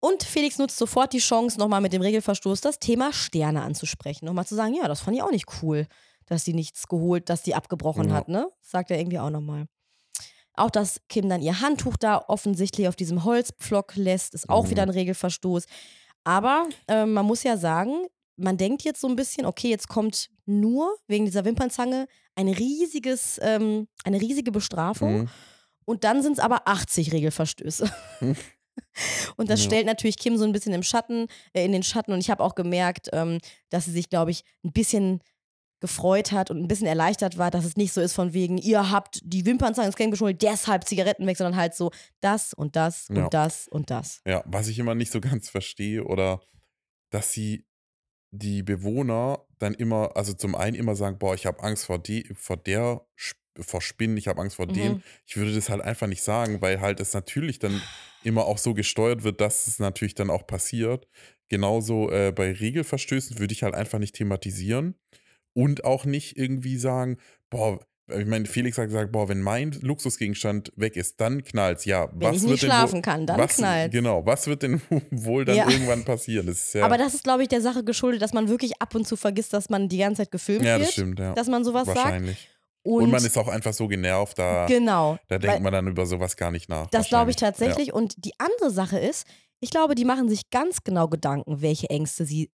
[0.00, 4.26] Und Felix nutzt sofort die Chance, nochmal mit dem Regelverstoß das Thema Sterne anzusprechen.
[4.26, 5.86] Nochmal zu sagen, ja, das fand ich auch nicht cool,
[6.26, 8.14] dass die nichts geholt, dass die abgebrochen Ja.
[8.16, 8.48] hat, ne?
[8.60, 9.66] Sagt er irgendwie auch nochmal.
[10.56, 14.70] Auch, dass Kim dann ihr Handtuch da offensichtlich auf diesem Holzpflock lässt, ist auch Mhm.
[14.70, 15.64] wieder ein Regelverstoß.
[16.22, 18.06] Aber ähm, man muss ja sagen,
[18.36, 22.06] man denkt jetzt so ein bisschen, okay, jetzt kommt nur wegen dieser Wimpernzange
[22.36, 25.22] ein riesiges, ähm, eine riesige Bestrafung.
[25.22, 25.28] Mhm.
[25.86, 27.90] Und dann sind es aber 80 Regelverstöße.
[29.36, 29.66] Und das Ja.
[29.66, 32.12] stellt natürlich Kim so ein bisschen im Schatten, äh, in den Schatten.
[32.12, 33.38] Und ich habe auch gemerkt, ähm,
[33.70, 35.20] dass sie sich, glaube ich, ein bisschen
[35.84, 38.90] gefreut hat und ein bisschen erleichtert war, dass es nicht so ist von wegen, ihr
[38.90, 43.06] habt die Wimpernzange ins Game geschummelt, deshalb Zigaretten weg, sondern halt so das und das
[43.10, 43.24] Ja.
[43.24, 44.22] und das und das.
[44.26, 46.40] Ja, was ich immer nicht so ganz verstehe, oder
[47.10, 47.66] dass sie
[48.30, 52.24] die Bewohner dann immer, also zum einen immer sagen, boah, ich habe Angst vor, die,
[52.34, 53.06] vor der,
[53.60, 54.94] vor Spinnen, ich habe Angst vor dem.
[54.94, 55.02] Mhm.
[55.26, 57.82] Ich würde das halt einfach nicht sagen, weil halt es natürlich dann
[58.22, 61.06] immer auch so gesteuert wird, dass es natürlich dann auch passiert.
[61.50, 64.94] Genauso äh, bei Regelverstößen würde ich halt einfach nicht thematisieren
[65.54, 67.16] und auch nicht irgendwie sagen,
[67.50, 67.78] boah,
[68.08, 71.86] ich meine, Felix hat gesagt, boah, wenn mein Luxusgegenstand weg ist, dann knallt's.
[71.86, 73.92] Ja, Wenn was ich wird nicht denn schlafen wohl, kann, dann was, knallt.
[73.92, 75.70] Genau, was wird denn wohl dann Ja.
[75.70, 76.46] irgendwann passieren?
[76.46, 78.94] Das ist ja, Aber das ist, glaube ich, der Sache geschuldet, dass man wirklich ab
[78.94, 81.32] und zu vergisst, dass man die ganze Zeit gefilmt ja, das wird, stimmt, ja.
[81.32, 81.96] dass man sowas sagt.
[81.98, 82.50] Wahrscheinlich.
[82.82, 85.16] Und, Und, man ist auch einfach so genervt, da, genau.
[85.28, 86.88] da denkt man dann über sowas gar nicht nach.
[86.90, 87.94] Das glaube ich tatsächlich.
[87.94, 89.26] Und die andere Sache ist,
[89.60, 92.48] ich glaube, die machen sich ganz genau Gedanken, welche Ängste sie Ja.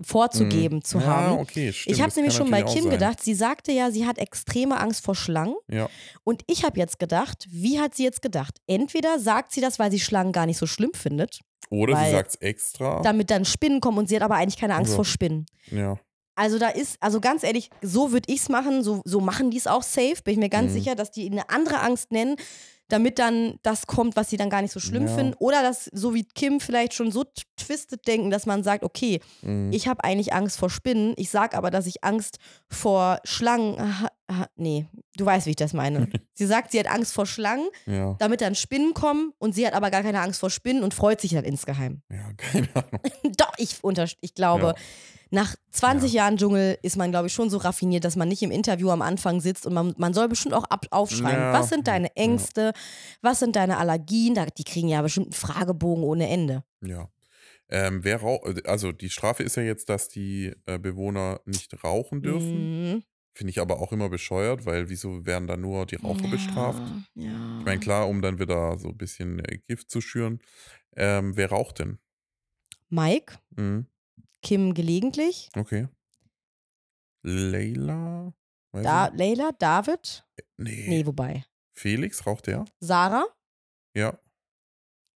[0.00, 0.84] Vorzugeben Mhm.
[0.84, 1.38] zu ja, haben.
[1.38, 1.96] okay, stimmt.
[1.96, 5.14] ich habe nämlich schon bei Kim gedacht, sie sagte ja, sie hat extreme Angst vor
[5.14, 5.54] Schlangen.
[5.70, 5.88] Ja,
[6.24, 8.58] Und ich habe jetzt gedacht, wie hat sie jetzt gedacht?
[8.66, 11.40] Entweder sagt sie das, weil sie Schlangen gar nicht so schlimm findet,
[11.70, 13.00] oder sie sagt es extra.
[13.02, 14.96] damit dann Spinnen kommen und sie hat aber eigentlich keine Angst Ja.
[14.96, 15.46] vor Spinnen.
[15.70, 15.98] ja.
[16.38, 19.56] Also da ist, also ganz ehrlich, so würde ich es machen, so, so machen die
[19.56, 20.74] es auch safe, bin ich mir ganz Mhm.
[20.74, 22.36] sicher, dass die eine andere Angst nennen,
[22.88, 25.14] damit dann das kommt, was sie dann gar nicht so schlimm Ja.
[25.16, 25.34] finden.
[25.38, 29.20] Oder dass, so wie Kim vielleicht schon so t- twisted denken, dass man sagt, okay,
[29.42, 29.72] Mhm.
[29.72, 32.38] ich habe eigentlich Angst vor Spinnen, ich sage aber, dass ich Angst
[32.70, 36.08] vor Schlangen, aha, aha, nee, du weißt, wie ich das meine.
[36.34, 38.14] sie sagt, sie hat Angst vor Schlangen, ja.
[38.18, 41.20] damit dann Spinnen kommen und sie hat aber gar keine Angst vor Spinnen und freut
[41.20, 42.02] sich dann insgeheim.
[42.10, 43.00] ja, keine Ahnung.
[43.36, 44.74] Doch, ich, unter, ich glaube, Ja.
[45.30, 48.50] Nach 20 Jahren Dschungel ist man, glaube ich, schon so raffiniert, dass man nicht im
[48.50, 51.52] Interview am Anfang sitzt und man, man soll bestimmt auch ab, aufschreiben, Ja.
[51.52, 52.72] was sind deine Ängste,
[53.22, 56.62] was sind deine Allergien, da, die kriegen ja bestimmt einen Fragebogen ohne Ende.
[56.82, 57.08] Ja.
[57.68, 58.20] Ähm, wer
[58.66, 62.92] also die Strafe ist ja jetzt, dass die äh, Bewohner nicht rauchen dürfen.
[62.92, 63.02] Mhm.
[63.34, 66.80] Finde ich aber auch immer bescheuert, weil wieso werden da nur die Raucher bestraft?
[67.14, 67.58] Ja.
[67.58, 70.38] Ich meine, klar, um dann wieder so ein bisschen äh, Gift zu schüren.
[70.96, 71.98] Ähm, wer raucht denn?
[72.88, 73.86] Mike, Mhm.
[74.46, 75.88] Kim gelegentlich, Okay.
[77.22, 78.32] Leila?
[78.72, 80.24] Da, Leila, David,
[80.58, 80.78] nicht.
[80.78, 80.86] nee.
[80.88, 81.44] nee, wobei,
[81.74, 82.64] Felix raucht der?
[82.80, 83.26] Sarah,
[83.96, 84.18] Ja,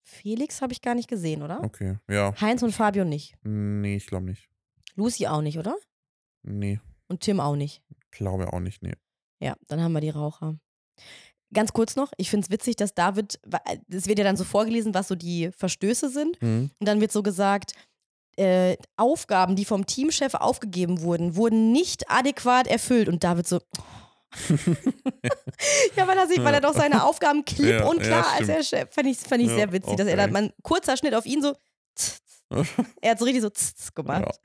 [0.03, 1.61] Felix habe ich gar nicht gesehen, oder?
[1.63, 1.97] okay.
[2.09, 2.34] Ja.
[2.39, 3.36] Heinz und Fabio nicht.
[3.43, 4.47] Nee, ich glaube nicht.
[4.95, 5.75] Lucy auch nicht, oder?
[6.43, 7.84] Nee, Und Tim auch nicht.
[8.11, 8.82] glaube auch nicht.
[8.84, 8.95] Nee.
[9.41, 10.57] Ja, dann haben wir die Raucher.
[11.53, 13.39] Ganz kurz noch, ich finde es witzig, dass David,
[13.89, 16.41] es wird ja dann so vorgelesen, was so die Verstöße sind.
[16.41, 16.71] Mhm.
[16.80, 17.73] Und dann wird so gesagt,
[18.38, 23.09] äh, Aufgaben, die vom Teamchef aufgegeben wurden, wurden nicht adäquat erfüllt.
[23.09, 23.59] Und David so.
[25.95, 28.33] ja, weil er sieht, weil er doch seine Aufgaben klipp Ja, und ja, klar als
[28.35, 28.49] stimmt.
[28.49, 28.93] der Chef.
[28.93, 30.21] Fand ich, fand ich Ja, sehr witzig, dass er okay.
[30.21, 31.53] dann mal ein kurzer Schnitt auf ihn so.
[31.95, 32.73] tz, tz.
[33.01, 34.39] Er hat so richtig so tz, gemacht.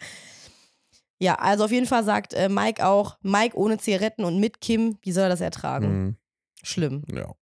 [1.18, 1.34] Ja.
[1.36, 5.12] also auf jeden Fall sagt äh, Mike auch, Mike ohne Zigaretten und mit Kim, wie
[5.12, 5.86] soll er das ertragen?
[6.04, 6.16] Mhm.
[6.62, 7.04] Schlimm.
[7.12, 7.34] Ja.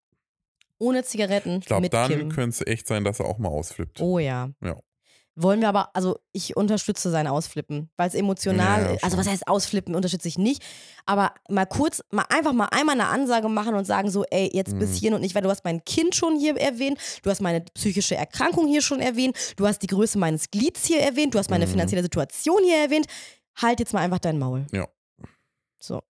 [0.78, 4.00] Ohne Zigaretten Ich glaube, dann könnte es echt sein, dass er auch mal ausflippt.
[4.00, 4.50] Oh ja.
[4.62, 4.76] Ja.
[5.42, 9.26] Wollen wir aber, also ich unterstütze sein Ausflippen, weil es emotional, Ja, ja, also was
[9.28, 10.62] heißt Ausflippen, unterstütze ich nicht,
[11.06, 14.78] aber mal kurz, mal einfach mal einmal eine Ansage machen und sagen so, ey, jetzt
[14.78, 14.94] bis Mhm.
[14.94, 18.16] hierhin und nicht, weil du hast mein Kind schon hier erwähnt, du hast meine psychische
[18.16, 21.66] Erkrankung hier schon erwähnt, du hast die Größe meines Glieds hier erwähnt, du hast meine
[21.66, 21.70] Mhm.
[21.70, 23.06] finanzielle Situation hier erwähnt,
[23.56, 24.66] halt jetzt mal einfach dein Maul.
[24.72, 24.88] Ja.
[25.78, 26.02] So.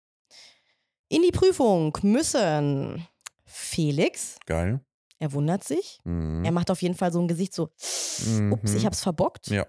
[1.09, 3.07] In die Prüfung müssen
[3.45, 4.81] Felix, Geil.
[5.21, 6.45] Er wundert sich, Mhm.
[6.45, 8.77] er macht auf jeden Fall so ein Gesicht so, ups, Mhm.
[8.77, 9.47] ich hab's verbockt.
[9.49, 9.67] Ja.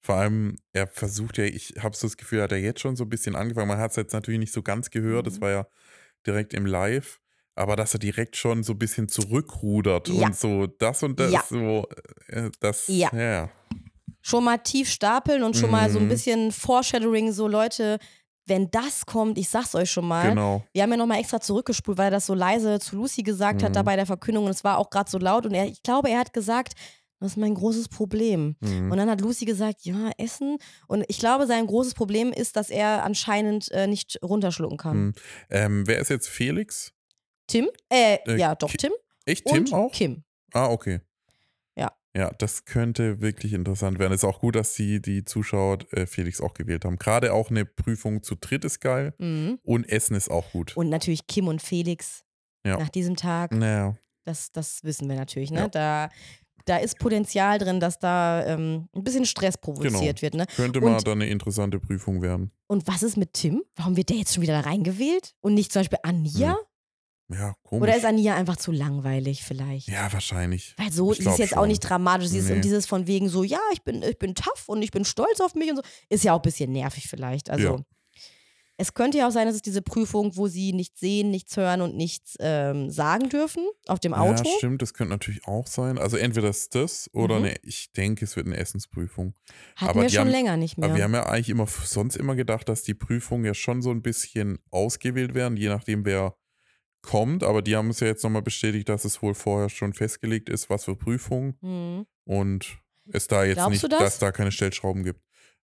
[0.00, 3.04] Vor allem, er versucht ja, ich habe so das Gefühl, hat er jetzt schon so
[3.04, 3.68] ein bisschen angefangen.
[3.68, 5.40] Man hat es jetzt natürlich nicht so ganz gehört, das Mhm.
[5.40, 5.66] war ja
[6.26, 7.20] direkt im Live.
[7.54, 10.26] Aber dass er direkt schon so ein bisschen zurückrudert Ja.
[10.26, 11.44] und so das und das Ja.
[11.48, 11.88] so,
[12.28, 13.10] äh, das, Ja.
[13.12, 13.50] ja.
[14.20, 16.08] schon mal tief stapeln und schon mal so ein Mhm.
[16.08, 17.98] bisschen Foreshadowing, so Leute,
[18.48, 20.30] wenn das kommt, ich sag's euch schon mal.
[20.30, 20.64] Genau.
[20.72, 23.70] Wir haben ja nochmal extra zurückgespult, weil er das so leise zu Lucy gesagt hat,
[23.70, 23.74] Mhm.
[23.74, 26.08] da bei der Verkündung und es war auch gerade so laut und er, ich glaube,
[26.10, 26.72] er hat gesagt,
[27.20, 28.54] das ist mein großes Problem.
[28.60, 28.92] Mhm.
[28.92, 30.58] Und dann hat Lucy gesagt, ja, Essen.
[30.86, 34.96] Und ich glaube, sein großes Problem ist, dass er anscheinend äh, nicht runterschlucken kann.
[34.98, 35.12] Mhm.
[35.50, 36.92] Ähm, wer ist jetzt Felix?
[37.48, 37.68] Tim?
[37.88, 38.92] Äh, Äh, ja, doch, Ki- Tim.
[39.24, 39.90] Echt Tim und auch?
[39.92, 40.22] Kim.
[40.52, 41.00] Ah, okay.
[42.16, 42.30] Ja.
[42.38, 44.12] Das könnte wirklich interessant werden.
[44.12, 46.96] Es ist auch gut, dass sie die Zuschauer äh, Felix auch gewählt haben.
[46.98, 49.58] Gerade auch eine Prüfung zu dritt ist geil Mhm.
[49.62, 50.76] und Essen ist auch gut.
[50.76, 52.24] Und natürlich Kim und Felix
[52.66, 52.78] Ja.
[52.78, 53.52] nach diesem Tag.
[53.52, 53.94] naja.
[54.24, 55.60] Das, das wissen wir natürlich, ne?
[55.60, 55.68] Ja.
[55.68, 56.08] Da,
[56.66, 60.44] da ist Potenzial drin, dass da ähm, ein bisschen Stress provoziert wird, ne?
[60.54, 62.50] Könnte mal Und- dann eine interessante Prüfung werden.
[62.66, 63.62] Und was ist mit Tim?
[63.76, 65.34] Warum wird der jetzt schon wieder da reingewählt?
[65.40, 66.50] Und nicht zum Beispiel Ania?
[66.52, 66.56] Hm,
[67.30, 67.82] Ja, komisch.
[67.88, 69.88] Oder ist Ania einfach zu langweilig vielleicht?
[69.88, 70.74] ja, wahrscheinlich.
[70.78, 71.68] Weil so, Ich sie ist jetzt auch schon.
[71.68, 72.28] nicht dramatisch.
[72.28, 72.54] Sie ist Nee.
[72.56, 75.40] und dieses von wegen so, ja, ich bin, ich bin tough und ich bin stolz
[75.40, 75.82] auf mich und so.
[76.08, 77.50] Ist ja auch ein bisschen nervig vielleicht.
[77.50, 77.76] Also Ja.
[78.78, 81.80] es könnte ja auch sein, dass es diese Prüfung, wo sie nichts sehen, nichts hören
[81.82, 84.44] und nichts ähm, sagen dürfen auf dem Auto.
[84.44, 85.98] Ja, stimmt, das könnte natürlich auch sein.
[85.98, 87.44] Also entweder ist das oder Mhm.
[87.44, 89.34] eine, ich denke, es wird eine Essensprüfung.
[89.76, 90.88] Hatten aber wir schon haben- länger nicht mehr.
[90.88, 93.90] Aber wir haben ja eigentlich immer sonst immer gedacht, dass die Prüfungen ja schon so
[93.90, 96.34] ein bisschen ausgewählt werden, je nachdem wer
[97.08, 97.42] kommt.
[97.42, 100.68] Aber die haben es ja jetzt nochmal bestätigt, dass es wohl vorher schon festgelegt ist,
[100.70, 102.06] was für Prüfungen Mhm.
[102.24, 102.78] und
[103.10, 103.98] es da jetzt Glaubst nicht, das?
[104.00, 105.20] dass da keine Stellschrauben gibt.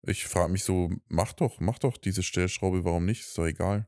[0.05, 3.21] Ich frage mich so, mach doch, mach doch diese Stellschraube, warum nicht?
[3.23, 3.87] Ist doch egal.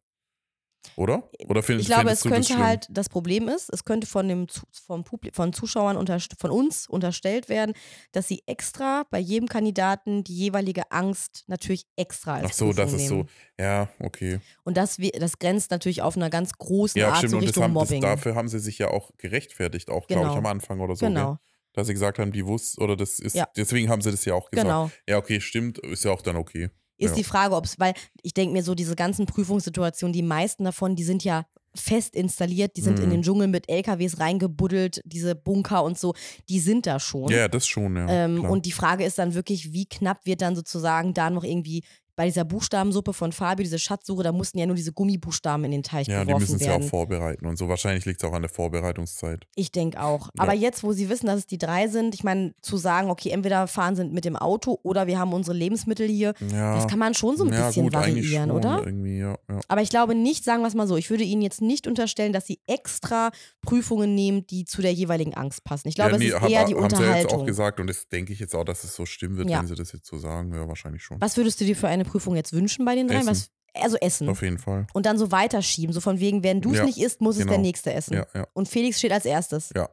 [0.97, 1.29] Oder?
[1.49, 4.49] Oder find, ich glaube, es das könnte halt, das Problem ist, es könnte von, dem,
[4.49, 5.97] Zu- vom Publi von Zuschauern,
[6.39, 7.75] von uns unterstellt werden,
[8.13, 12.77] dass sie extra bei jedem Kandidaten die jeweilige Angst natürlich extra als Ach so, Prüfung
[12.85, 13.27] das ist nehmen.
[13.59, 13.63] so.
[13.63, 14.41] Ja, okay.
[14.65, 17.35] Und das, das grenzt natürlich auf einer ganz großen Ja, Art stimmt.
[17.35, 18.01] Und das Richtung haben, das, Mobbing.
[18.03, 20.39] dafür haben sie sich ja auch gerechtfertigt, auch, glaube ich, Genau.
[20.39, 21.07] am Anfang oder so.
[21.07, 21.39] genau, Gell?
[21.73, 23.49] Dass sie gesagt haben, die wussten, oder das ist, Ja.
[23.57, 24.67] deswegen haben sie das ja auch gesagt.
[24.69, 24.91] genau.
[25.09, 26.71] Ja, okay, stimmt, ist ja auch dann okay.
[26.97, 27.17] Ist Ja.
[27.17, 30.95] die Frage, ob es, weil ich denke mir so, diese ganzen Prüfungssituationen, die meisten davon,
[30.97, 31.45] die sind ja
[31.77, 33.11] fest installiert, die sind in Mhm.
[33.11, 36.15] den Dschungel mit LKWs reingebuddelt, diese Bunker und so,
[36.49, 37.33] die sind da schon.
[37.33, 38.07] Ja, das schon, ja.
[38.09, 41.83] Ähm, und die Frage ist dann wirklich, wie knapp wird dann sozusagen da noch irgendwie
[42.17, 45.83] bei dieser Buchstabensuppe von Fabio, diese Schatzsuche, da mussten ja nur diese Gummibuchstaben in den
[45.83, 46.89] Teich ja, die geworfen müssen es ja auch werden.
[46.89, 47.69] vorbereiten und so.
[47.69, 49.47] Wahrscheinlich liegt es auch an der Vorbereitungszeit.
[49.57, 50.27] ich denke auch.
[50.37, 50.43] Ja.
[50.43, 53.31] Aber jetzt, wo sie wissen, dass es die drei sind, ich meine, zu sagen, okay,
[53.31, 56.99] entweder fahren sie mit dem Auto oder wir haben unsere Lebensmittel hier, Ja, das kann
[56.99, 58.83] man schon so ein bisschen gut, variieren, schon, oder?
[58.85, 59.61] Irgendwie, ja, ja.
[59.69, 62.33] Aber ich glaube nicht, sagen wir es mal so, ich würde Ihnen jetzt nicht unterstellen,
[62.33, 63.31] dass Sie extra
[63.63, 65.89] Prüfungen nehmen, die zu der jeweiligen Angst passen.
[65.89, 67.47] Ich glaube, nee, es ist hab- eher die haben sie ja jetzt auch Unterhaltung.
[67.47, 69.93] gesagt und das denke ich jetzt auch, dass es so stimmen wird, wenn sie das
[69.93, 70.53] jetzt so sagen.
[70.55, 71.21] Ja, wahrscheinlich schon.
[71.21, 73.27] Was würdest du dir für eine Prüfung jetzt wünschen bei den dreien?
[73.27, 74.29] Was, also Essen.
[74.29, 74.87] Auf jeden Fall.
[74.95, 77.41] Und dann so weiterschieben, so von wegen, wenn du es Ja, nicht isst, muss es
[77.41, 77.53] genau.
[77.55, 78.15] der Nächste essen.
[78.15, 79.71] Ja, ja, Und Felix steht als erstes.
[79.75, 79.89] ja.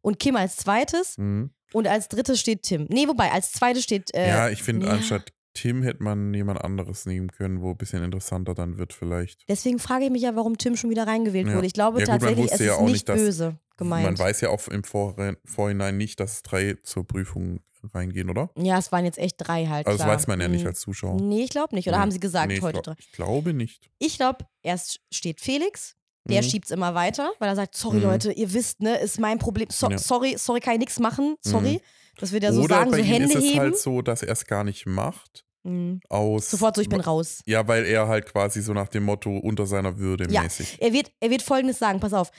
[0.00, 1.18] Und Kim als zweites.
[1.18, 1.50] Mhm.
[1.72, 2.86] Und als drittes steht Tim.
[2.88, 4.14] Nee, wobei, als zweites steht.
[4.14, 8.04] Äh, ja, ich finde, anstatt Tim hätte man jemand anderes nehmen können, wo ein bisschen
[8.04, 9.42] interessanter dann wird vielleicht.
[9.48, 11.66] Deswegen frage ich mich ja, warum Tim schon wieder reingewählt wurde.
[11.66, 14.04] Ich glaube gut, tatsächlich, es ist ja auch nicht, böse gemeint.
[14.04, 17.60] Man weiß ja auch im Vorhinein nicht, dass drei zur Prüfung
[17.94, 18.50] reingehen, oder?
[18.56, 19.86] ja, es waren jetzt echt drei halt.
[19.86, 20.16] Also das klar.
[20.16, 20.68] weiß man ja nicht Mhm.
[20.68, 21.20] als Zuschauer.
[21.20, 21.86] Nee, ich glaube nicht.
[21.88, 22.02] Oder Nee.
[22.02, 22.94] haben sie gesagt, nee, ich, heute glaub, drei?
[22.98, 23.90] ich glaube nicht.
[23.98, 25.94] Ich glaube, erst steht Felix.
[26.28, 26.46] Der Mhm.
[26.48, 28.02] schiebt es immer weiter, weil er sagt, sorry Mhm.
[28.02, 29.68] Leute, ihr wisst, ne, ist mein Problem.
[29.70, 29.96] So, Ja.
[29.98, 31.36] Sorry, sorry, kann ich nichts machen.
[31.40, 31.74] Sorry.
[31.74, 31.80] Mhm.
[32.18, 33.60] Das wird er so Oder sagen, bei so ihm Hände ist es heben.
[33.60, 35.44] halt so, dass er es gar nicht macht.
[35.62, 36.00] Mhm.
[36.08, 37.40] Aus Sofort so, ich bin raus.
[37.46, 40.42] Ja, weil er halt quasi so nach dem Motto unter seiner Würde Ja.
[40.42, 40.78] mäßig.
[40.80, 42.30] Er wird, er wird folgendes sagen, pass auf.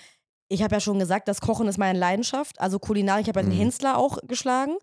[0.50, 2.60] Ich habe ja schon gesagt, das Kochen ist meine Leidenschaft.
[2.60, 3.60] Also Kulinarik, ich habe ja den Mhm.
[3.60, 4.78] Hensler auch geschlagen.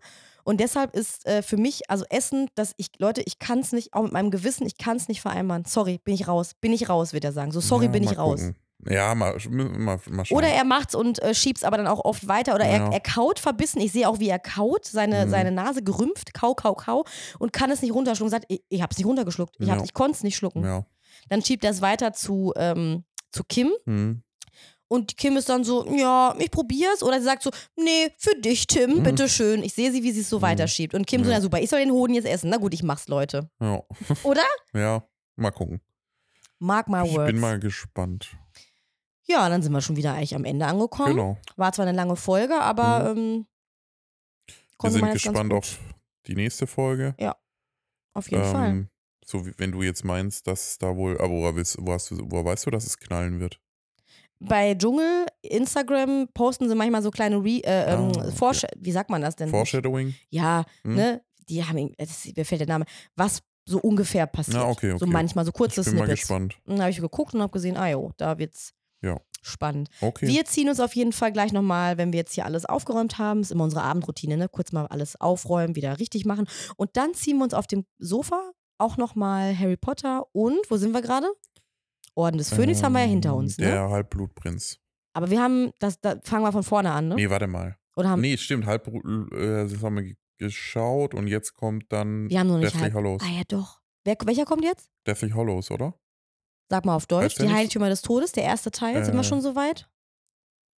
[0.45, 3.93] Und deshalb ist äh, für mich, also Essen, dass ich, Leute, ich kann es nicht,
[3.93, 5.65] auch mit meinem Gewissen, ich kann es nicht vereinbaren.
[5.65, 6.51] Sorry, bin ich raus.
[6.61, 7.51] Bin ich raus, wird er sagen.
[7.51, 8.39] So, sorry, ja, bin ich raus.
[8.41, 8.55] gucken.
[8.87, 10.37] Ja, mal, mal, mal schauen.
[10.37, 12.53] Oder er macht's und äh, schiebt's aber dann auch oft weiter.
[12.53, 12.89] Oder er, Ja.
[12.91, 13.81] er kaut verbissen.
[13.81, 15.29] Ich sehe auch, wie er kaut, seine, Mhm.
[15.31, 17.03] seine Nase gerümpft, kau, kau, kau
[17.39, 18.29] und kann es nicht runterschlucken.
[18.29, 19.55] Sagt, ich, ich hab's nicht runtergeschluckt.
[19.59, 19.81] Ich, Ja.
[19.83, 20.63] ich konnte es nicht schlucken.
[20.63, 20.85] Ja.
[21.29, 23.71] Dann schiebt er es weiter zu, ähm, zu Kim.
[23.85, 24.21] Hm.
[24.87, 27.01] Und Kim ist dann so, ja, ich probier's.
[27.01, 29.03] Oder sie sagt so, nee, für dich, Tim, Mhm.
[29.03, 29.63] bitteschön.
[29.63, 30.43] Ich sehe sie, wie sie es so Mhm.
[30.43, 30.93] weiterschiebt.
[30.93, 31.37] Und Kim so, Ja.
[31.37, 32.49] ja super, ich soll den Hoden jetzt essen.
[32.49, 33.49] Na gut, ich mach's, Leute.
[33.59, 33.81] ja.
[34.23, 34.43] Oder?
[34.73, 35.03] Ja,
[35.35, 35.81] mal gucken.
[36.59, 37.31] Mark my Ich words.
[37.31, 38.37] bin mal gespannt.
[39.23, 41.15] ja, dann sind wir schon wieder eigentlich am Ende angekommen.
[41.15, 41.37] Genau.
[41.55, 43.47] War zwar eine lange Folge, aber ähm,
[44.81, 45.79] Wir sind gespannt auf
[46.27, 47.15] die nächste Folge.
[48.13, 48.69] Auf jeden Fall.
[48.69, 48.89] Ähm,
[49.25, 52.19] so wie wenn du jetzt meinst, dass da wohl, aber woher, willst, wo hast du,
[52.29, 53.59] woher weißt du, dass es knallen wird?
[54.39, 58.67] Bei Dschungel, Instagram posten sie manchmal so kleine Re äh, ähm, Ah, okay.
[58.77, 59.49] Wie sagt man das denn?
[59.49, 60.13] Foreshadowing?
[60.29, 60.95] Ja, Hm?
[60.95, 61.21] ne?
[61.47, 64.57] Die haben, das, mir fällt der Name, was so ungefähr passiert.
[64.57, 65.05] Ah, okay, So okay.
[65.07, 66.21] manchmal, so kurze Ich bin mal Snippets.
[66.21, 66.57] gespannt.
[66.65, 69.19] Und dann habe ich geguckt und habe gesehen, ah jo, da wird's Ja.
[69.41, 69.89] spannend.
[70.01, 70.27] Okay.
[70.27, 73.41] Wir ziehen uns auf jeden Fall gleich nochmal, wenn wir jetzt hier alles aufgeräumt haben,
[73.41, 74.49] ist immer unsere Abendroutine, ne?
[74.49, 76.47] Kurz mal alles aufräumen, wieder richtig machen.
[76.77, 80.93] Und dann ziehen wir uns auf dem Sofa auch nochmal Harry Potter und, wo sind
[80.93, 81.27] wir gerade?
[82.15, 83.65] Orden des Phönix haben wir ja hinter Ähm, uns, ne?
[83.65, 84.79] Der Halbblutprinz.
[85.13, 87.15] Aber wir haben, das, da fangen wir von vorne an, ne?
[87.15, 87.77] Nee, warte mal.
[87.95, 88.65] Oder haben, Nee, stimmt.
[88.65, 89.03] Halbblut,
[89.33, 92.81] äh, das haben wir ge- geschaut und jetzt kommt dann wir haben noch nicht Deathly
[92.91, 92.93] halb.
[92.95, 93.21] Hollows.
[93.23, 93.79] Ah ja, doch.
[94.03, 94.89] Wer, welcher kommt jetzt?
[95.07, 95.93] Deathly Hollows, oder?
[96.69, 97.39] Sag mal auf Deutsch.
[97.39, 99.03] Heißt Die Heiligtümer des Todes, der erste Teil.
[99.05, 99.87] Sind wir Äh, schon so weit?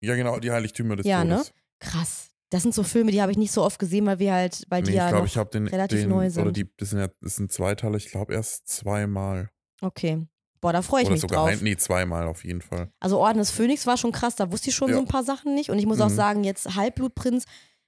[0.02, 1.36] Ja, genau, die Heiligtümer des Ja, ne?
[1.36, 1.52] Todes.
[1.80, 2.30] Krass.
[2.50, 4.82] Das sind so Filme, die habe ich nicht so oft gesehen, weil wir halt, weil
[4.82, 6.56] die Nee, ich ja glaube, noch, ich den, relativ den neu oder sind.
[6.56, 9.50] die, das sind ja, das sind zwei Teile, ich glaube erst zweimal.
[9.80, 10.26] Okay.
[10.60, 11.48] Boah, da freue ich Oder mich sogar drauf.
[11.48, 12.90] ein, nee, zweimal auf jeden Fall.
[13.00, 14.94] Also Orden des Phönix war schon krass, da wusste ich schon Ja.
[14.94, 15.70] so ein paar Sachen nicht.
[15.70, 16.14] Und ich muss auch Mhm.
[16.14, 17.44] sagen, jetzt Halbblutprinz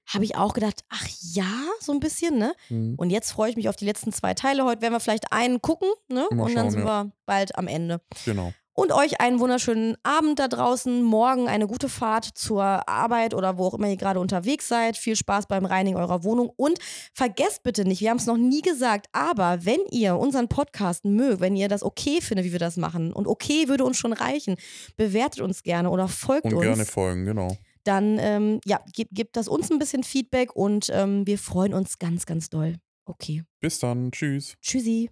[0.07, 1.45] habe ich auch gedacht, ach ja,
[1.81, 2.55] so ein bisschen, ne?
[2.71, 2.95] Mhm.
[2.97, 4.65] Und jetzt freue ich mich auf die letzten zwei Teile.
[4.65, 6.27] Heute werden wir vielleicht einen gucken, ne?
[6.31, 7.05] Mal Und dann schauen, sind ja.
[7.05, 8.01] wir bald am Ende.
[8.25, 8.53] Genau.
[8.79, 11.03] Und euch einen wunderschönen Abend da draußen.
[11.03, 14.97] Morgen eine gute Fahrt zur Arbeit oder wo auch immer ihr gerade unterwegs seid.
[14.97, 16.53] Viel Spaß beim Reinigen eurer Wohnung.
[16.55, 16.79] Und
[17.13, 21.41] vergesst bitte nicht, wir haben es noch nie gesagt, aber wenn ihr unseren Podcast mögt,
[21.41, 24.55] wenn ihr das okay findet, wie wir das machen, und okay würde uns schon reichen,
[24.97, 26.63] bewertet uns gerne oder folgt Und uns.
[26.63, 27.57] gerne folgen, genau.
[27.83, 31.99] Dann ähm, ja, gibt, gibt das uns ein bisschen Feedback und ähm, wir freuen uns
[31.99, 32.77] ganz, ganz doll.
[33.07, 33.43] Okay.
[33.59, 34.13] Bis dann.
[34.13, 34.55] Tschüss.
[34.63, 35.11] Tschüssi.